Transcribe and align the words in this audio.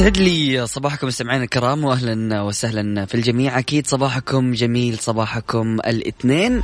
سعد 0.00 0.16
لي 0.16 0.66
صباحكم 0.66 1.06
مستمعينا 1.06 1.44
الكرام 1.44 1.84
واهلا 1.84 2.40
وسهلا 2.42 3.06
في 3.06 3.14
الجميع. 3.14 3.58
أكيد 3.58 3.86
صباحكم 3.86 4.52
جميل 4.52 4.98
صباحكم 4.98 5.78
الاثنين. 5.86 6.62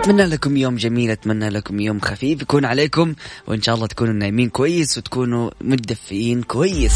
أتمنى 0.00 0.24
لكم 0.24 0.56
يوم 0.56 0.76
جميل 0.76 1.10
أتمنى 1.10 1.48
لكم 1.48 1.80
يوم 1.80 2.00
خفيف. 2.00 2.42
يكون 2.42 2.64
عليكم 2.64 3.14
وإن 3.46 3.62
شاء 3.62 3.74
الله 3.74 3.86
تكونوا 3.86 4.12
نايمين 4.14 4.48
كويس 4.48 4.98
وتكونوا 4.98 5.50
متدفئين 5.60 6.42
كويس. 6.42 6.94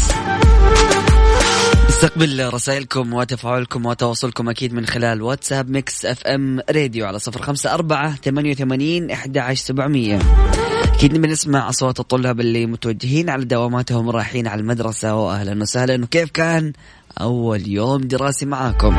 نستقبل 1.89 2.53
رسائلكم 2.53 3.13
وتفاعلكم 3.13 3.85
وتواصلكم 3.85 4.49
أكيد 4.49 4.73
من 4.73 4.85
خلال 4.85 5.21
واتساب 5.21 5.69
ميكس 5.69 6.05
أف 6.05 6.23
إم 6.23 6.59
راديو 6.71 7.05
على 7.05 7.19
صفر 7.19 7.41
خمسة 7.41 7.73
أربعة 7.73 8.15
ثمانية 8.15 8.51
وثمانين 8.51 9.11
أحد 9.11 9.37
عشر 9.37 9.65
سبعمية. 9.65 10.19
أكيد 11.05 11.17
نبي 11.17 11.27
نسمع 11.27 11.69
أصوات 11.69 11.99
الطلاب 11.99 12.39
اللي 12.39 12.65
متوجهين 12.65 13.29
على 13.29 13.45
دواماتهم 13.45 14.09
رايحين 14.09 14.47
على 14.47 14.61
المدرسة. 14.61 15.15
وأهلا 15.15 15.61
وسهلا. 15.61 16.03
وكيف 16.03 16.31
كان 16.31 16.73
أول 17.21 17.67
يوم 17.67 18.01
دراسي 18.01 18.45
معاكم؟ 18.45 18.97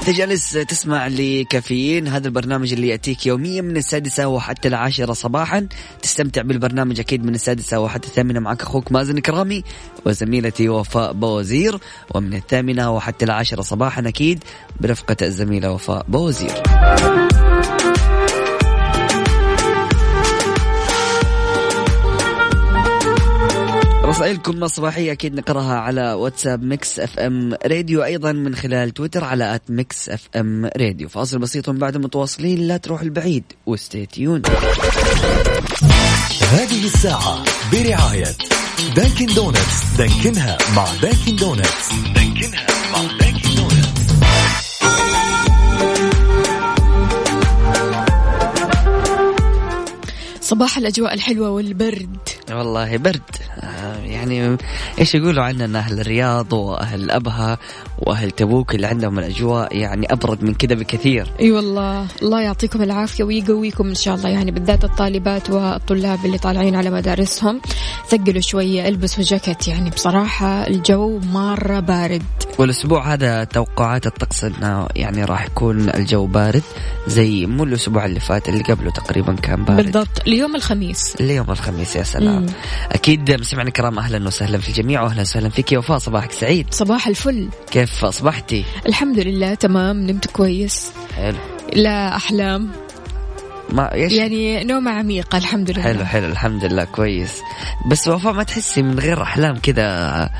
انت 0.00 0.10
جالس 0.10 0.52
تسمع 0.52 1.06
لكافيين. 1.06 2.08
هذا 2.08 2.26
البرنامج 2.26 2.72
اللي 2.72 2.88
يأتيك 2.88 3.26
يوميا 3.26 3.62
من 3.62 3.76
السادسة 3.76 4.28
وحتى 4.28 4.68
العاشرة 4.68 5.12
صباحا. 5.12 5.68
تستمتع 6.02 6.42
بالبرنامج 6.42 7.00
أكيد 7.00 7.24
من 7.24 7.34
السادسة 7.34 7.80
وحتى 7.80 8.08
الثامنة 8.08 8.40
معك 8.40 8.62
أخوك 8.62 8.92
مازن 8.92 9.18
كرامي 9.18 9.64
وزميلتي 10.06 10.68
وفاء 10.68 11.12
بوزير. 11.12 11.78
ومن 12.14 12.34
الثامنة 12.34 12.90
وحتى 12.90 13.24
العاشرة 13.24 13.62
صباحا 13.62 14.08
أكيد 14.08 14.44
برفقة 14.80 15.16
الزميلة 15.22 15.72
وفاء 15.72 16.04
بوزير. 16.08 16.62
رسائلكم 24.12 24.64
الصباحية 24.64 25.12
أكيد 25.12 25.34
نقرأها 25.34 25.74
على 25.74 26.12
واتساب 26.12 26.62
ميكس 26.62 27.00
إف 27.00 27.18
إم 27.18 27.54
راديو 27.66 28.04
أيضا 28.04 28.32
من 28.32 28.54
خلال 28.54 28.90
تويتر 28.90 29.24
على 29.24 29.54
at 29.54 29.62
ميكس 29.68 30.08
إف 30.08 30.28
إم 30.36 30.70
راديو. 30.76 31.08
فاصل 31.08 31.38
بسيط 31.38 31.70
بعد 31.70 31.96
متواصلين 31.96 32.68
لا 32.68 32.76
تروحوا 32.76 33.00
بعيد 33.00 33.44
و 33.66 33.74
stay 33.74 34.04
tuned 34.04 34.42
هذه 36.50 36.84
الساعة 36.84 37.44
برعاية 37.72 38.28
دانكن 38.96 39.26
دونتس. 39.26 39.96
دانكنها 39.98 40.58
مع 40.76 40.86
دانكن 41.02 41.36
دونتس. 41.36 41.92
دانكنها 42.14 42.66
مع 42.92 43.02
دانكن 43.20 43.54
دونتس. 43.54 44.12
صباح 50.40 50.78
الأجواء 50.78 51.14
الحلوة 51.14 51.50
والبرد. 51.50 52.18
والله 52.50 52.96
برد. 52.96 53.20
آه، 53.60 53.96
يعني 53.96 54.56
إيش 54.98 55.14
يقولوا 55.14 55.44
عننا؟ 55.44 55.78
أهل 55.78 56.00
الرياض 56.00 56.52
وأهل 56.52 57.10
أبها 57.10 57.58
وأهل 57.98 58.30
تبوك 58.30 58.74
اللي 58.74 58.86
عندهم 58.86 59.18
الأجواء 59.18 59.76
يعني 59.76 60.12
أبرد 60.12 60.44
من 60.44 60.54
كذا 60.54 60.74
بكثير. 60.74 61.32
أي 61.40 61.52
والله. 61.52 62.06
الله 62.22 62.40
يعطيكم 62.40 62.82
العافية 62.82 63.24
ويقويكم 63.24 63.88
إن 63.88 63.94
شاء 63.94 64.14
الله. 64.14 64.28
يعني 64.28 64.50
بالذات 64.50 64.84
الطالبات 64.84 65.50
والطلاب 65.50 66.24
اللي 66.24 66.38
طالعين 66.38 66.76
على 66.76 66.90
مدارسهم 66.90 67.60
ثقلوا 68.08 68.40
شوية 68.40 68.88
البسوا 68.88 69.24
جاكيت. 69.24 69.68
يعني 69.68 69.90
بصراحة 69.90 70.66
الجو 70.66 71.18
مرة 71.18 71.80
بارد. 71.80 72.22
والأسبوع 72.58 73.12
هذا 73.12 73.44
توقعات 73.44 74.06
الطقس 74.06 74.44
إنه 74.44 74.86
يعني 74.96 75.24
راح 75.24 75.46
يكون 75.46 75.90
الجو 75.90 76.26
بارد 76.26 76.62
زي 77.06 77.46
مو 77.46 77.64
الأسبوع 77.64 78.04
اللي 78.04 78.20
فات 78.20 78.48
اللي 78.48 78.62
قبله 78.62 78.90
تقريبا 78.90 79.34
كان 79.34 79.64
بارد. 79.64 79.84
بالضبط. 79.84 80.22
اليوم 80.26 80.56
الخميس. 80.56 81.16
اليوم 81.20 81.50
الخميس 81.50 81.96
يا 81.96 82.02
سلام. 82.02 82.41
مم. 82.42 82.52
أكيد 82.92 83.30
مستمعنا 83.40 83.68
الكرام. 83.68 83.98
أهلا 83.98 84.26
وسهلا 84.26 84.58
في 84.58 84.68
الجميع 84.68 85.02
واهلا 85.02 85.20
وسهلا 85.20 85.48
فيك 85.48 85.72
يا 85.72 85.78
وفاء. 85.78 85.98
صباحك 85.98 86.32
سعيد. 86.32 86.66
صباح 86.70 87.06
الفل. 87.06 87.48
كيف 87.70 88.04
اصبحتي 88.04 88.64
الحمد 88.86 89.18
لله. 89.18 89.54
تمام. 89.54 89.96
نمت 90.06 90.26
كويس. 90.26 90.90
حلو. 91.16 91.36
لا 91.72 92.16
أحلام. 92.16 92.68
ما 93.70 93.94
إيش؟ 93.94 94.12
يعني 94.12 94.64
نومة 94.64 94.90
عميقة 94.90 95.38
الحمد 95.38 95.70
لله. 95.70 95.82
حلو 95.82 96.04
حلو. 96.04 96.26
الحمد 96.26 96.64
لله. 96.64 96.84
كويس. 96.84 97.32
بس 97.90 98.08
وفاء 98.08 98.32
ما 98.32 98.42
تحسي 98.42 98.82
من 98.82 98.98
غير 98.98 99.22
أحلام 99.22 99.58
كذا 99.58 100.30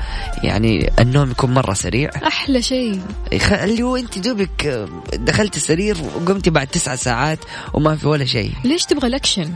يعني 0.43 0.91
النوم 0.99 1.31
يكون 1.31 1.53
مرة 1.53 1.73
سريع؟ 1.73 2.09
أحلى 2.27 2.61
شيء. 2.61 3.01
يخ- 3.31 3.53
اللي 3.53 3.83
هو 3.83 3.95
أنت 3.95 4.19
دوبك 4.19 4.87
دخلت 5.13 5.57
السرير 5.57 5.97
وقمتي 6.15 6.49
بعد 6.49 6.67
تسعة 6.67 6.95
ساعات 6.95 7.39
وما 7.73 7.95
في 7.95 8.07
ولا 8.07 8.25
شيء. 8.25 8.51
ليش 8.63 8.85
تبغى 8.85 9.07
الأكشن؟ 9.07 9.53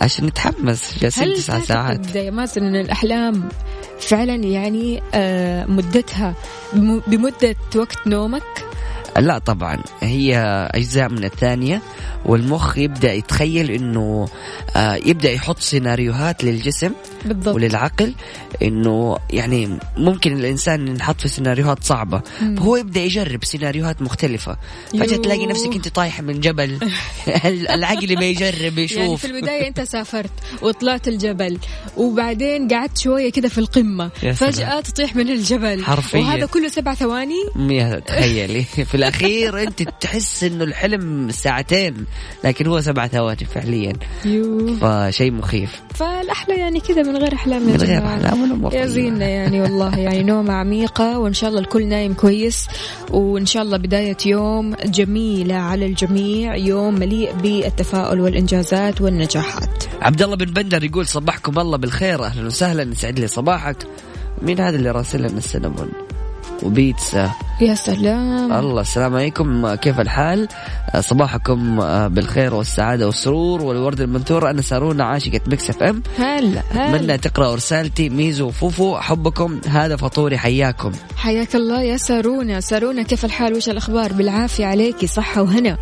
عشان 0.00 0.26
نتحمس 0.26 0.98
جالسين 1.00 1.24
هل 1.24 1.36
تسعة 1.36 1.64
ساعات. 1.64 2.14
يا 2.16 2.30
مازن 2.30 2.62
إن 2.64 2.76
الأحلام 2.76 3.48
فعلا 4.00 4.34
يعني 4.34 5.02
آه، 5.14 5.64
مدتها 5.66 6.34
بم- 6.72 7.02
بمدة 7.06 7.56
وقت 7.76 8.06
نومك؟ 8.06 8.42
لا 9.18 9.38
طبعا 9.38 9.78
هي 10.00 10.36
أجزاء 10.74 11.08
من 11.08 11.24
الثانية 11.24 11.82
والمخ 12.26 12.78
يبدأ 12.78 13.12
يتخيل 13.12 13.70
إنه 13.70 14.28
آه 14.76 14.94
يبدأ 14.94 15.30
يحط 15.32 15.58
سيناريوهات 15.58 16.44
للجسم 16.44 16.90
بالضبط. 17.24 17.54
وللعقل 17.54 18.14
إنه 18.62 19.16
يعني 19.30 19.78
ممكن 19.96 20.36
الإنسان 20.36 20.88
ينحط 20.88 21.20
في 21.20 21.28
سيناريوهات 21.28 21.84
صعبة. 21.84 22.22
مم. 22.42 22.58
هو 22.58 22.76
يبدأ 22.76 23.00
يجرب 23.00 23.44
سيناريوهات 23.44 24.02
مختلفة. 24.02 24.56
فجاه. 24.90 25.16
تلاقي 25.16 25.46
نفسك 25.46 25.74
أنت 25.74 25.88
طايحه 25.88 26.22
من 26.22 26.40
جبل 26.40 26.78
العقل 27.74 28.16
ما 28.18 28.24
يجرب 28.24 28.78
يعني 28.78 28.82
يشوف؟ 28.82 29.20
في 29.20 29.26
البداية 29.26 29.68
أنت 29.68 29.80
سافرت 29.80 30.30
وطلعت 30.62 31.08
الجبل 31.08 31.58
وبعدين 31.96 32.68
قعدت 32.68 32.98
شوية 32.98 33.32
كده 33.32 33.48
في 33.48 33.58
القمة. 33.58 34.08
فجأة 34.08 34.80
تطيح 34.80 35.16
من 35.16 35.30
الجبل. 35.30 35.84
حرفياً. 35.84 36.20
وهذا 36.20 36.46
كله 36.46 36.68
سبع 36.68 36.94
ثواني؟ 36.94 37.44
تخيلي. 38.06 38.62
في 38.62 38.94
الأخير 38.94 39.62
أنت 39.62 39.82
تحس 39.82 40.44
إنه 40.44 40.64
الحلم 40.64 41.30
ساعتين 41.30 42.06
لكن 42.44 42.66
هو 42.66 42.80
سبع 42.80 43.06
ثواني 43.06 43.44
فعليا. 43.54 43.92
فشيء 44.80 45.32
مخيف. 45.32 45.80
فالأحلى 45.94 46.54
يعني 46.58 46.80
كذا 46.80 47.02
من 47.10 47.16
غير 47.16 47.34
أحلام 47.34 47.62
يا 47.62 47.66
من 47.66 47.76
غير 47.76 48.00
جماعة. 48.00 48.16
أحلام 48.16 48.42
والامور 48.42 48.74
يا. 48.74 48.86
زينة 48.86 49.24
يعني 49.24 49.60
والله 49.60 49.98
يعني 49.98 50.22
نومة 50.22 50.52
عميقة 50.52 51.18
وإن 51.18 51.32
شاء 51.32 51.50
الله 51.50 51.60
الكل 51.60 51.86
نايم 51.86 52.14
كويس 52.14 52.68
وإن 53.10 53.46
شاء 53.46 53.62
الله 53.62 53.76
بداية 53.76 54.16
يوم 54.26 54.74
جميلة 54.84 55.54
على 55.54 55.86
الجميع 55.86 56.56
يوم 56.56 56.94
مليء 56.94 57.32
بالتفاؤل 57.42 58.20
والإنجازات 58.20 59.00
والنجاحات 59.00 59.84
عبد 60.02 60.22
الله 60.22 60.36
بن 60.36 60.44
بندر 60.52 60.84
يقول 60.84 61.06
صبحكم 61.06 61.58
الله 61.58 61.78
بالخير 61.78 62.24
أهلا 62.24 62.46
وسهلا 62.46 62.82
يسعد 62.82 63.18
لي 63.18 63.26
صباحك 63.26 63.76
مين 64.42 64.60
هذا 64.60 64.76
اللي 64.76 64.90
راسل 64.90 65.18
لنا 65.18 65.38
السينمون 65.38 65.88
وبيتزا. 66.62 67.30
يا 67.60 67.74
سلام. 67.74 68.52
الله 68.52 68.80
السلام 68.80 69.14
عليكم. 69.14 69.74
كيف 69.74 70.00
الحال؟ 70.00 70.48
صباحكم 71.00 71.80
آه، 71.80 72.06
بالخير 72.08 72.54
والسعادة 72.54 73.06
والسرور 73.06 73.62
والورد 73.62 74.00
المنثور. 74.00 74.50
أنا 74.50 74.62
سارونا 74.62 75.04
عاشقه 75.04 75.40
مكس 75.46 75.70
إف 75.70 75.82
إم. 75.82 76.02
هلا 76.18 76.60
اتمنى 76.70 76.96
هلا 76.96 77.16
تقرأوا 77.16 77.54
رسالتي 77.54 78.08
ميزو 78.08 78.46
وفوفو 78.46 78.96
احبكم 78.96 79.60
هذا 79.68 79.96
فطوري 79.96 80.38
حياكم. 80.38 80.92
حياك 81.16 81.54
الله 81.54 81.82
يا 81.82 81.96
سارونا. 81.96 82.60
سارونا 82.60 83.02
كيف 83.02 83.24
الحال؟ 83.24 83.54
وش 83.54 83.68
الأخبار؟ 83.68 84.12
بالعافية 84.12 84.66
عليكي 84.66 85.06
صحة 85.06 85.42
وهنا. 85.42 85.78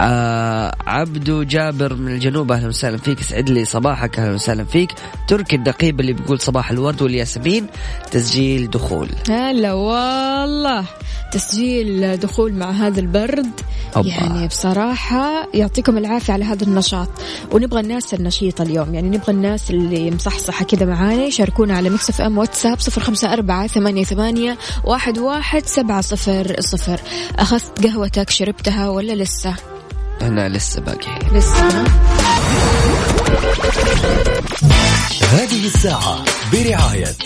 آه 0.00 0.74
عبدو 0.86 1.42
جابر 1.42 1.94
من 1.94 2.12
الجنوب 2.12 2.52
أهلا 2.52 2.68
وسهلا 2.68 2.96
فيك. 2.96 3.20
يسعد 3.20 3.50
لي 3.50 3.64
صباحك 3.64 4.18
أهلا 4.18 4.34
وسهلا 4.34 4.64
فيك. 4.64 4.92
تركي 5.28 5.56
الدقيب 5.56 6.00
اللي 6.00 6.12
بيقول 6.12 6.40
صباح 6.40 6.70
الورد 6.70 7.02
والياسمين 7.02 7.66
تسجيل 8.10 8.70
دخول. 8.70 9.08
هلا 9.28 9.72
والله. 9.72 10.84
تسجيل 11.32 12.16
دخول 12.16 12.52
مع 12.52 12.70
هذا 12.70 13.00
البرد. 13.00 13.50
أوبا. 13.96 14.08
يعني 14.08 14.46
بصراحة 14.46 15.48
يعطيكم 15.54 15.98
العافية 15.98 16.32
على 16.32 16.44
هذا 16.44 16.64
النشاط. 16.64 17.08
ونبغى 17.52 17.80
الناس 17.80 18.14
النشيطة 18.14 18.62
اليوم. 18.62 18.94
يعني 18.94 19.08
نبغى 19.08 19.32
الناس 19.32 19.70
اللي 19.70 20.10
مصحصحة 20.10 20.64
كذا 20.64 20.86
معانا 20.86 21.24
يشاركونا 21.24 21.76
على 21.76 21.90
مكسف 21.90 22.10
إف 22.10 22.20
إم 22.20 22.38
واتساب 22.38 22.80
صفر 22.80 23.00
خمسة 23.00 23.32
أربعة 23.32 23.66
ثمانية, 23.66 24.04
ثمانية 24.04 24.58
واحد, 24.84 25.18
واحد 25.18 25.66
سبعة 25.66 26.00
صفر 26.00 26.56
صفر. 26.60 27.00
أخذت 27.38 27.86
قهوتك 27.86 28.30
شربتها 28.30 28.88
ولا 28.88 29.12
لسه؟ 29.12 29.54
أنا 30.22 30.48
لسه 30.48 30.80
باقي. 30.80 31.38
لسه؟ 31.38 31.84
هذه 35.32 35.66
الساعة 35.66 36.24
برعاية 36.52 37.16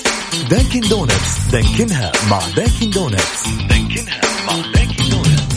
دانكن 0.42 0.80
دونتس 0.80 1.38
دانكنها 1.52 2.12
مع 2.30 2.40
دانكن 2.56 2.90
دونتس 2.90 3.46
دانكنها 3.68 4.20
مع 4.46 4.72
دانكن 4.74 5.08
دونتس 5.10 5.54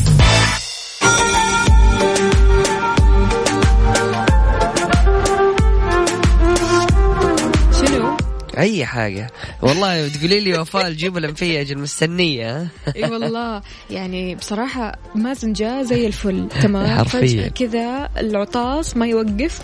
شنو؟ 7.82 8.18
أي 8.58 8.86
حاجة. 8.86 9.32
والله 9.62 10.08
تقولي 10.08 10.40
لي 10.40 10.58
وفاء 10.60 10.88
الجيوب 10.88 11.18
الأنفية 11.18 11.62
أجل 11.62 11.78
مستنيه؟ 11.80 12.68
إي 12.96 13.04
والله. 13.04 13.62
يعني 13.90 14.36
بصراحة 14.36 14.92
مازن 15.16 15.54
جاء 15.54 15.84
زي 15.84 16.08
الفل. 16.08 16.48
تمام؟ 16.62 16.88
حرفياً. 16.98 17.20
فجأة 17.20 17.48
كذا 17.48 18.10
العطاس 18.18 18.98
ما 18.98 19.08
يوقف. 19.08 19.62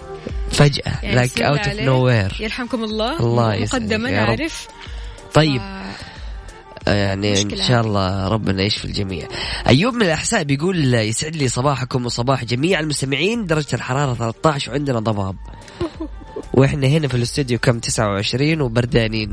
فجأة. 0.52 1.00
يعني 1.04 1.16
like 1.16 1.42
out 1.42 1.58
of 1.58 1.68
like. 1.68 1.86
nowhere 1.86 2.38
يرحمكم 2.40 2.84
الله. 2.84 3.20
الله 3.20 3.60
مقدما. 3.64 4.20
عارف؟ 4.20 4.68
طيب 5.34 5.62
آه، 6.88 6.94
يعني 6.94 7.32
مشكلة. 7.32 7.62
ان 7.62 7.68
شاء 7.68 7.82
الله 7.82 8.28
ربنا 8.28 8.64
يشفي 8.64 8.86
الجميع. 8.86 9.28
أيوب 9.68 9.94
من 9.94 10.02
الأحساء 10.02 10.44
بيقول 10.44 10.94
يسعد 10.94 11.36
لي 11.36 11.48
صباحكم 11.48 12.06
وصباح 12.06 12.44
جميع 12.46 12.80
المستمعين 12.80 13.46
درجة 13.46 13.76
الحرارة 13.76 14.14
13 14.14 14.72
وعندنا 14.72 15.00
ضباب. 15.00 15.36
وإحنا 16.58 16.88
هنا 16.88 17.08
في 17.08 17.18
الاستوديو 17.18 17.60
كم 17.60 17.80
29 17.80 18.62
وبردانين 18.62 19.32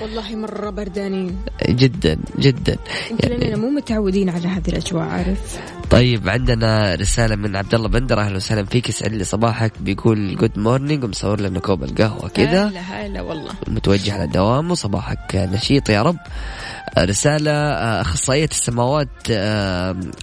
والله 0.00 0.36
مرة 0.36 0.70
بردانين. 0.70 1.36
جدا 1.68 2.18
جدا. 2.38 2.76
يعني 3.20 3.34
اننا 3.34 3.56
مو 3.56 3.70
متعودين 3.70 4.28
على 4.28 4.48
هذه 4.48 4.68
الأجواء 4.68 5.02
عارف؟ 5.02 5.60
طيب 5.90 6.28
عندنا 6.28 6.94
رسالة 6.94 7.36
من 7.36 7.56
عبد 7.56 7.74
الله 7.74 7.88
بندر. 7.88 8.20
أهلا 8.20 8.36
وسهلا 8.36 8.64
فيك. 8.64 8.88
يسعد 8.88 9.12
لي 9.12 9.24
صباحك. 9.24 9.72
بيقول 9.80 10.36
good 10.36 10.58
morning 10.58 11.04
ومصور 11.04 11.40
لنا 11.40 11.60
كوب 11.60 11.84
القهوة 11.84 12.28
كذا 12.28 12.68
هلا 12.68 12.80
هلا 12.80 13.20
والله. 13.20 13.52
متوجه 13.68 14.12
على 14.14 14.26
دوامه. 14.26 14.74
صباحك 14.74 15.34
نشيط 15.34 15.88
يا 15.88 16.02
رب. 16.02 16.18
رسالة 16.98 17.52
أخصائية 18.00 18.48
السماوات 18.50 19.30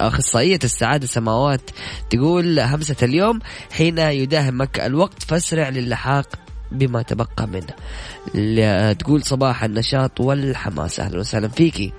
أخصائية 0.01 0.59
السعادة 0.63 1.07
سماوات 1.07 1.61
تقول 2.09 2.59
همسة 2.59 2.95
اليوم 3.03 3.39
حين 3.71 3.97
يداهمك 3.97 4.79
الوقت 4.79 5.23
فاسرع 5.23 5.69
للحاق 5.69 6.27
بما 6.71 7.01
تبقى 7.01 7.47
منه. 7.47 7.73
تقول 8.93 9.23
صباح 9.23 9.63
النشاط 9.63 10.21
والحماس. 10.21 10.99
أهلا 10.99 11.19
وسهلا 11.19 11.47
فيكي. 11.47 11.93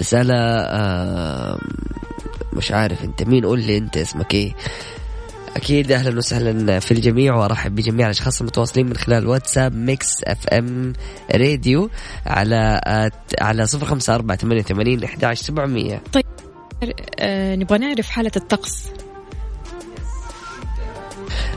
رسالة 0.00 0.34
مش 2.52 2.72
عارف 2.72 3.04
أنت 3.04 3.22
مين 3.22 3.44
قول 3.44 3.60
لي 3.60 3.78
أنت 3.78 3.96
اسمك 3.96 4.34
إيه. 4.34 4.52
أكيد 5.56 5.92
أهلا 5.92 6.18
وسهلا 6.18 6.80
في 6.80 6.92
الجميع 6.92 7.34
وأرحب 7.34 7.74
بجميع 7.74 8.06
الأشخاص 8.06 8.40
المتواصلين 8.40 8.86
من 8.86 8.96
خلال 8.96 9.26
واتساب 9.26 9.74
ميكس 9.74 10.24
أف 10.24 10.46
إم 10.48 10.92
راديو 11.34 11.90
على 12.26 12.80
على 13.40 13.66
صفر 13.66 13.86
خمسة 13.86 14.14
أربعة 14.14 14.38
ثمانية 14.38 14.60
وثمانين 14.60 15.04
أحد 15.04 15.24
عشر 15.24 15.44
سبعمية. 15.44 16.02
آه 17.18 17.56
نبغى 17.56 17.78
نعرف 17.78 18.10
حالة 18.10 18.32
الطقس. 18.36 18.90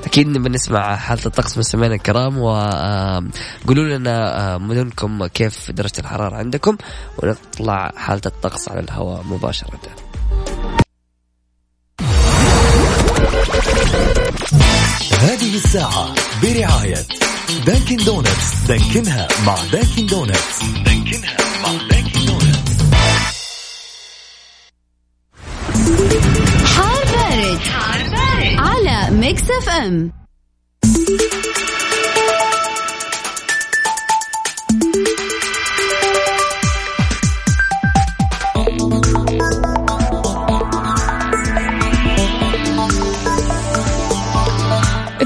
أكيد 0.05 0.27
نبي 0.27 0.49
نسمع 0.49 0.95
حالة 0.95 1.25
الطقس 1.25 1.57
مستمعينا 1.57 1.95
الكرام 1.95 2.37
وقولوا 2.37 3.97
لنا 3.97 4.57
مدنكم 4.57 5.25
كيف 5.25 5.71
درجة 5.71 5.99
الحرارة 5.99 6.35
عندكم 6.35 6.77
ونطلع 7.17 7.91
حالة 7.95 8.21
الطقس 8.25 8.69
على 8.69 8.79
الهواء 8.79 9.23
مباشرة. 9.23 9.79
هذه 15.19 15.55
الساعة 15.55 16.15
برعاية 16.43 16.97
دانكن 17.65 17.95
دونتس 17.95 18.53
دانكنها 18.67 19.27
مع 19.45 19.55
دانكن 19.71 20.05
دونتس 20.05 20.63
دانكنها 20.85 21.37
مع 21.63 21.69
دانكن 21.89 22.00
ميكس 29.21 29.41
اف 29.51 29.69
ام 29.69 30.11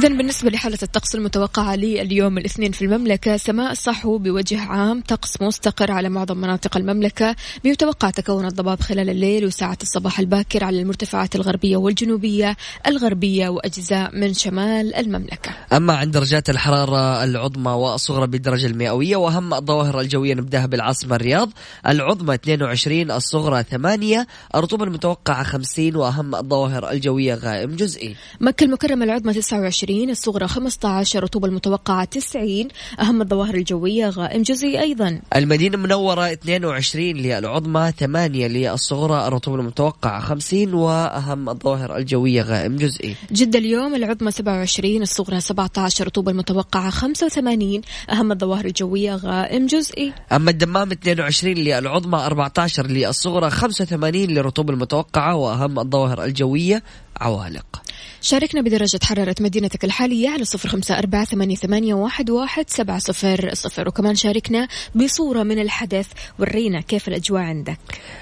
إذا 0.05 0.13
بالنسبة 0.13 0.49
لحالة 0.49 0.77
الطقس 0.83 1.15
المتوقعة 1.15 1.75
لليوم 1.75 2.37
الاثنين 2.37 2.71
في 2.71 2.85
المملكة 2.85 3.37
سماء 3.37 3.73
صحو 3.73 4.17
بوجه 4.17 4.61
عام 4.61 5.01
طقس 5.01 5.41
مستقر 5.41 5.91
على 5.91 6.09
معظم 6.09 6.37
مناطق 6.37 6.77
المملكة. 6.77 7.35
بيتوقع 7.63 8.09
تكون 8.09 8.45
الضباب 8.45 8.79
خلال 8.79 9.09
الليل 9.09 9.45
وساعة 9.45 9.77
الصباح 9.81 10.19
الباكر 10.19 10.63
على 10.63 10.81
المرتفعات 10.81 11.35
الغربية 11.35 11.77
والجنوبية 11.77 12.57
الغربية 12.87 13.49
وأجزاء 13.49 14.15
من 14.15 14.33
شمال 14.33 14.95
المملكة. 14.95 15.51
أما 15.73 15.93
عند 15.93 16.13
درجات 16.13 16.49
الحرارة 16.49 17.23
العظمى 17.23 17.71
والصغرى 17.71 18.27
بالدرجة 18.27 18.65
المئوية 18.65 19.15
وأهم 19.15 19.53
الظواهر 19.53 19.99
الجوية 19.99 20.33
نبدأها 20.33 20.65
بالعاصمة 20.65 21.15
الرياض. 21.15 21.51
العظمى 21.87 22.35
22 22.35 23.11
الصغرى 23.11 23.63
8 23.63 24.27
الرطوبة 24.55 24.83
المتوقعة 24.83 25.43
50 25.43 25.95
وأهم 25.95 26.35
الظواهر 26.35 26.91
الجوية 26.91 27.33
غائم 27.33 27.75
جزئي 27.75 28.15
مكة 28.39 28.63
المكرمة 28.63 29.05
العظمى 29.05 29.33
29 29.33 29.94
الصغرى 30.03 30.47
15 30.47 31.19
الرطوبة 31.19 31.47
المتوقعة 31.47 32.05
90 32.05 32.67
أهم 32.99 33.21
الظواهر 33.21 33.55
الجوية 33.55 34.09
غائم 34.09 34.41
جزئي 34.41 34.81
أيضا. 34.81 35.21
المدينة 35.35 35.75
المنورة 35.75 36.31
22 36.31 37.05
للعظمى 37.05 37.91
8 37.99 38.47
للصغرى 38.47 39.27
الرطوبة 39.27 39.59
المتوقعة 39.59 40.19
50 40.19 40.73
وأهم 40.73 41.49
الظواهر 41.49 41.97
الجوية 41.97 42.41
غائم 42.41 42.75
جزئي. 42.75 43.15
جدة 43.31 43.59
اليوم 43.59 43.95
العظمى 43.95 44.31
27 44.31 45.01
الصغرى 45.01 45.39
17 45.41 46.01
الرطوبة 46.01 46.31
المتوقعة 46.31 46.89
85 46.89 47.81
أهم 48.11 48.31
الظواهر 48.31 48.65
الجوية 48.65 49.15
غائم 49.15 49.65
جزئي. 49.65 50.13
أما 50.31 50.51
الدمام 50.51 50.91
22 50.91 51.53
للعظمى 51.53 52.17
14 52.17 52.87
للصغرى 52.87 53.49
85 53.49 54.25
للرطوبة 54.25 54.73
المتوقعة 54.73 55.35
وأهم 55.35 55.79
الظواهر 55.79 56.23
الجوية 56.23 56.83
عوالق. 57.21 57.84
شاركنا 58.21 58.61
بدرجة 58.61 58.99
حرارة 59.03 59.35
مدينتك 59.39 59.83
الحالية 59.83 60.29
على 60.29 60.45
صفر 60.45 60.69
خمسة 60.69 60.99
أربعة 60.99 61.25
ثمانية, 61.25 61.55
ثمانية 61.55 61.93
واحد, 61.93 62.29
واحد 62.29 62.69
سبعة 62.69 62.99
صفر 62.99 63.53
صفر. 63.53 63.87
وكمان 63.87 64.15
شاركنا 64.15 64.67
بصورة 64.95 65.43
من 65.43 65.59
الحدث 65.59 66.07
ورينا 66.39 66.81
كيف 66.81 67.07
الأجواء 67.07 67.41
عندك. 67.41 67.77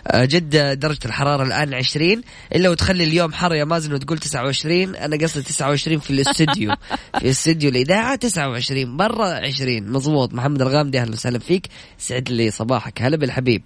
آه، 0.08 0.26
جدة 0.26 0.74
درجة 0.74 1.06
الحرارة 1.06 1.44
الآن 1.44 1.74
20 1.74 2.22
إلا 2.56 2.70
وتخلي 2.70 3.04
اليوم 3.04 3.34
حر 3.34 3.54
يا 3.56 3.64
مازن 3.64 3.94
وتقول 3.94 4.18
29 4.18 4.96
أنا 4.96 5.18
قصدي 5.18 5.44
29 5.44 6.00
في 6.00 6.12
الاستوديو. 6.12 6.76
في 7.20 7.30
استوديو 7.30 7.70
الإذاعة 7.70 8.16
29 8.16 8.98
برا 8.98 9.28
20 9.28 9.92
مضبوط 9.92 10.34
محمد 10.34 10.62
الغامدي 10.62 11.00
أهلا 11.00 11.12
وسهلا 11.12 11.40
فيك. 11.40 11.68
سعد 11.98 12.30
لي 12.30 12.52
صباحك. 12.52 13.02
هلا 13.02 13.18
بالحبيب. 13.18 13.64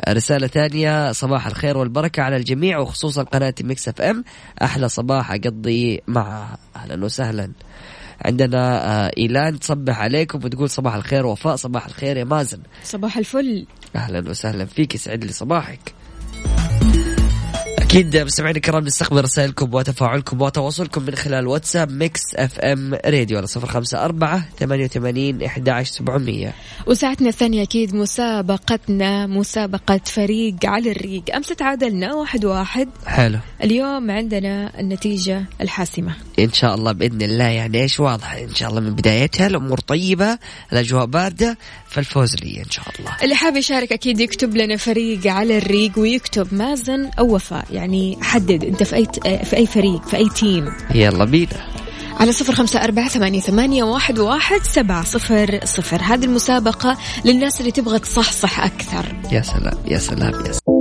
آه، 0.00 0.12
رسالة 0.12 0.46
ثانية. 0.46 1.12
صباح 1.12 1.46
الخير 1.46 1.78
والبركة 1.78 2.22
على 2.22 2.36
الجميع 2.36 2.78
وخصوصا 2.78 3.22
قناة 3.22 3.54
ميكس 3.60 3.88
إف 3.88 4.00
إم. 4.00 4.24
أحلى 4.62 4.88
صباح 4.88 5.32
أقضي 5.36 6.00
معها 6.06 6.58
أهلا 6.76 7.04
وسهلا. 7.04 7.52
عندنا 8.24 8.84
آه، 9.06 9.12
إيلان 9.18 9.58
تصبح 9.58 10.00
عليكم 10.00 10.44
وتقول 10.44 10.70
صباح 10.70 10.94
الخير 10.94 11.26
وفاء 11.26 11.56
صباح 11.56 11.86
الخير 11.86 12.16
يا 12.16 12.24
مازن. 12.24 12.58
صباح 12.84 13.18
الفل. 13.18 13.66
أهلا 13.96 14.30
وسهلا 14.30 14.64
فيك 14.64 14.94
يسعد 14.94 15.24
لي 15.24 15.32
صباحك. 15.32 15.94
أكيد 17.86 18.16
مستمعينا 18.16 18.56
الكرام 18.56 18.84
نستقبل 18.84 19.24
رسائلكم 19.24 19.74
وتفاعلكم 19.74 20.42
وتواصلكم 20.42 21.02
من 21.02 21.14
خلال 21.14 21.46
واتساب 21.46 21.90
ميكس 21.90 22.20
أف 22.36 22.58
إم 22.58 22.94
راديو 22.94 23.38
على 23.38 23.46
صفر 23.46 23.66
خمسة 23.66 24.04
أربعة 24.04 24.48
ثمانية 24.58 24.84
وثمانين 24.84 25.42
إحدى 25.42 25.70
عشر 25.70 25.92
سبعمية. 25.92 26.54
وساعتنا 26.86 27.28
الثانية 27.28 27.62
أكيد 27.62 27.94
مسابقتنا 27.94 29.26
مسابقة 29.26 30.00
فريق 30.04 30.54
على 30.64 30.90
الريق. 30.90 31.22
أمس 31.34 31.48
تعادلنا 31.48 32.14
واحد 32.14 32.44
واحد. 32.44 32.88
حلو. 33.06 33.38
اليوم 33.62 34.10
عندنا 34.10 34.80
النتيجة 34.80 35.44
الحاسمة. 35.60 36.14
إن 36.38 36.52
شاء 36.52 36.74
الله 36.74 36.92
بإذن 36.92 37.22
الله 37.22 37.44
يعني 37.44 37.82
إيش 37.82 38.00
واضح؟ 38.00 38.32
إن 38.32 38.54
شاء 38.54 38.70
الله 38.70 38.80
من 38.80 38.94
بدايتها 38.94 39.46
الأمور 39.46 39.80
طيبة 39.80 40.38
الأجواء 40.72 41.06
باردة 41.06 41.58
فالفوز 41.96 42.36
لي 42.36 42.62
إن 42.66 42.70
شاء 42.70 42.84
الله. 42.98 43.16
اللي 43.22 43.34
حاب 43.34 43.56
يشارك 43.56 43.92
أكيد 43.92 44.20
يكتب 44.20 44.56
لنا 44.56 44.76
فريق 44.76 45.26
على 45.26 45.58
الريق 45.58 45.98
ويكتب 45.98 46.54
مازن 46.54 47.10
أو 47.18 47.34
وفاء. 47.34 47.64
يعني 47.70 48.18
حدد 48.22 48.64
أنت 48.64 48.82
في 48.82 48.96
أي 48.96 49.06
في 49.44 49.56
أي 49.56 49.66
فريق 49.66 50.08
في 50.08 50.16
أي 50.16 50.28
تيم 50.28 50.72
يلا 50.94 51.24
بينا. 51.24 51.66
على 52.20 52.32
صفر 52.32 52.54
خمسة 52.54 52.84
أربعة 52.84 53.08
ثمانية, 53.08 53.40
ثمانية 53.40 53.84
واحد, 53.84 54.18
واحد 54.18 54.60
سبعة 54.62 55.04
صفر 55.04 55.60
صفر. 55.64 56.02
هذه 56.02 56.24
المسابقة 56.24 56.98
للناس 57.24 57.60
اللي 57.60 57.70
تبغى 57.70 57.98
تصحصح 57.98 58.60
أكثر. 58.60 59.16
يا 59.32 59.42
سلام 59.42 59.78
يا 59.86 59.98
سلام 59.98 60.46
يا 60.46 60.52
سلام. 60.52 60.75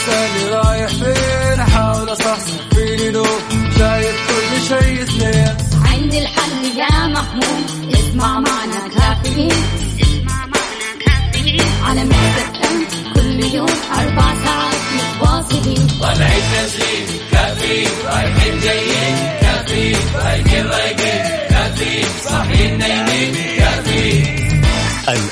لا 0.00 0.06
تسألني 0.06 0.50
رايح 0.54 0.88
فين 0.88 1.60
أحاول 1.60 2.12
أصحصح 2.12 2.68
فيني 2.74 3.10
لو 3.10 3.24
شايف 3.78 4.16
كل 4.28 4.60
شيء 4.68 5.04
سنين 5.04 5.56
عندي 5.84 6.18
الحل 6.18 6.64
يا 6.78 7.06
محمود 7.06 7.94
اسمع 7.94 8.40
معنا 8.40 8.88
كافيين. 8.94 9.52
اسمع 10.00 10.46
معنا 10.46 10.88
كافيين 11.06 11.66
على 11.84 12.04
مكتب 12.04 12.64
ام 12.64 13.12
كل 13.14 13.54
يوم 13.54 13.68
أربع 13.98 14.34
ساعات 14.44 14.80
متواصلين. 14.96 15.88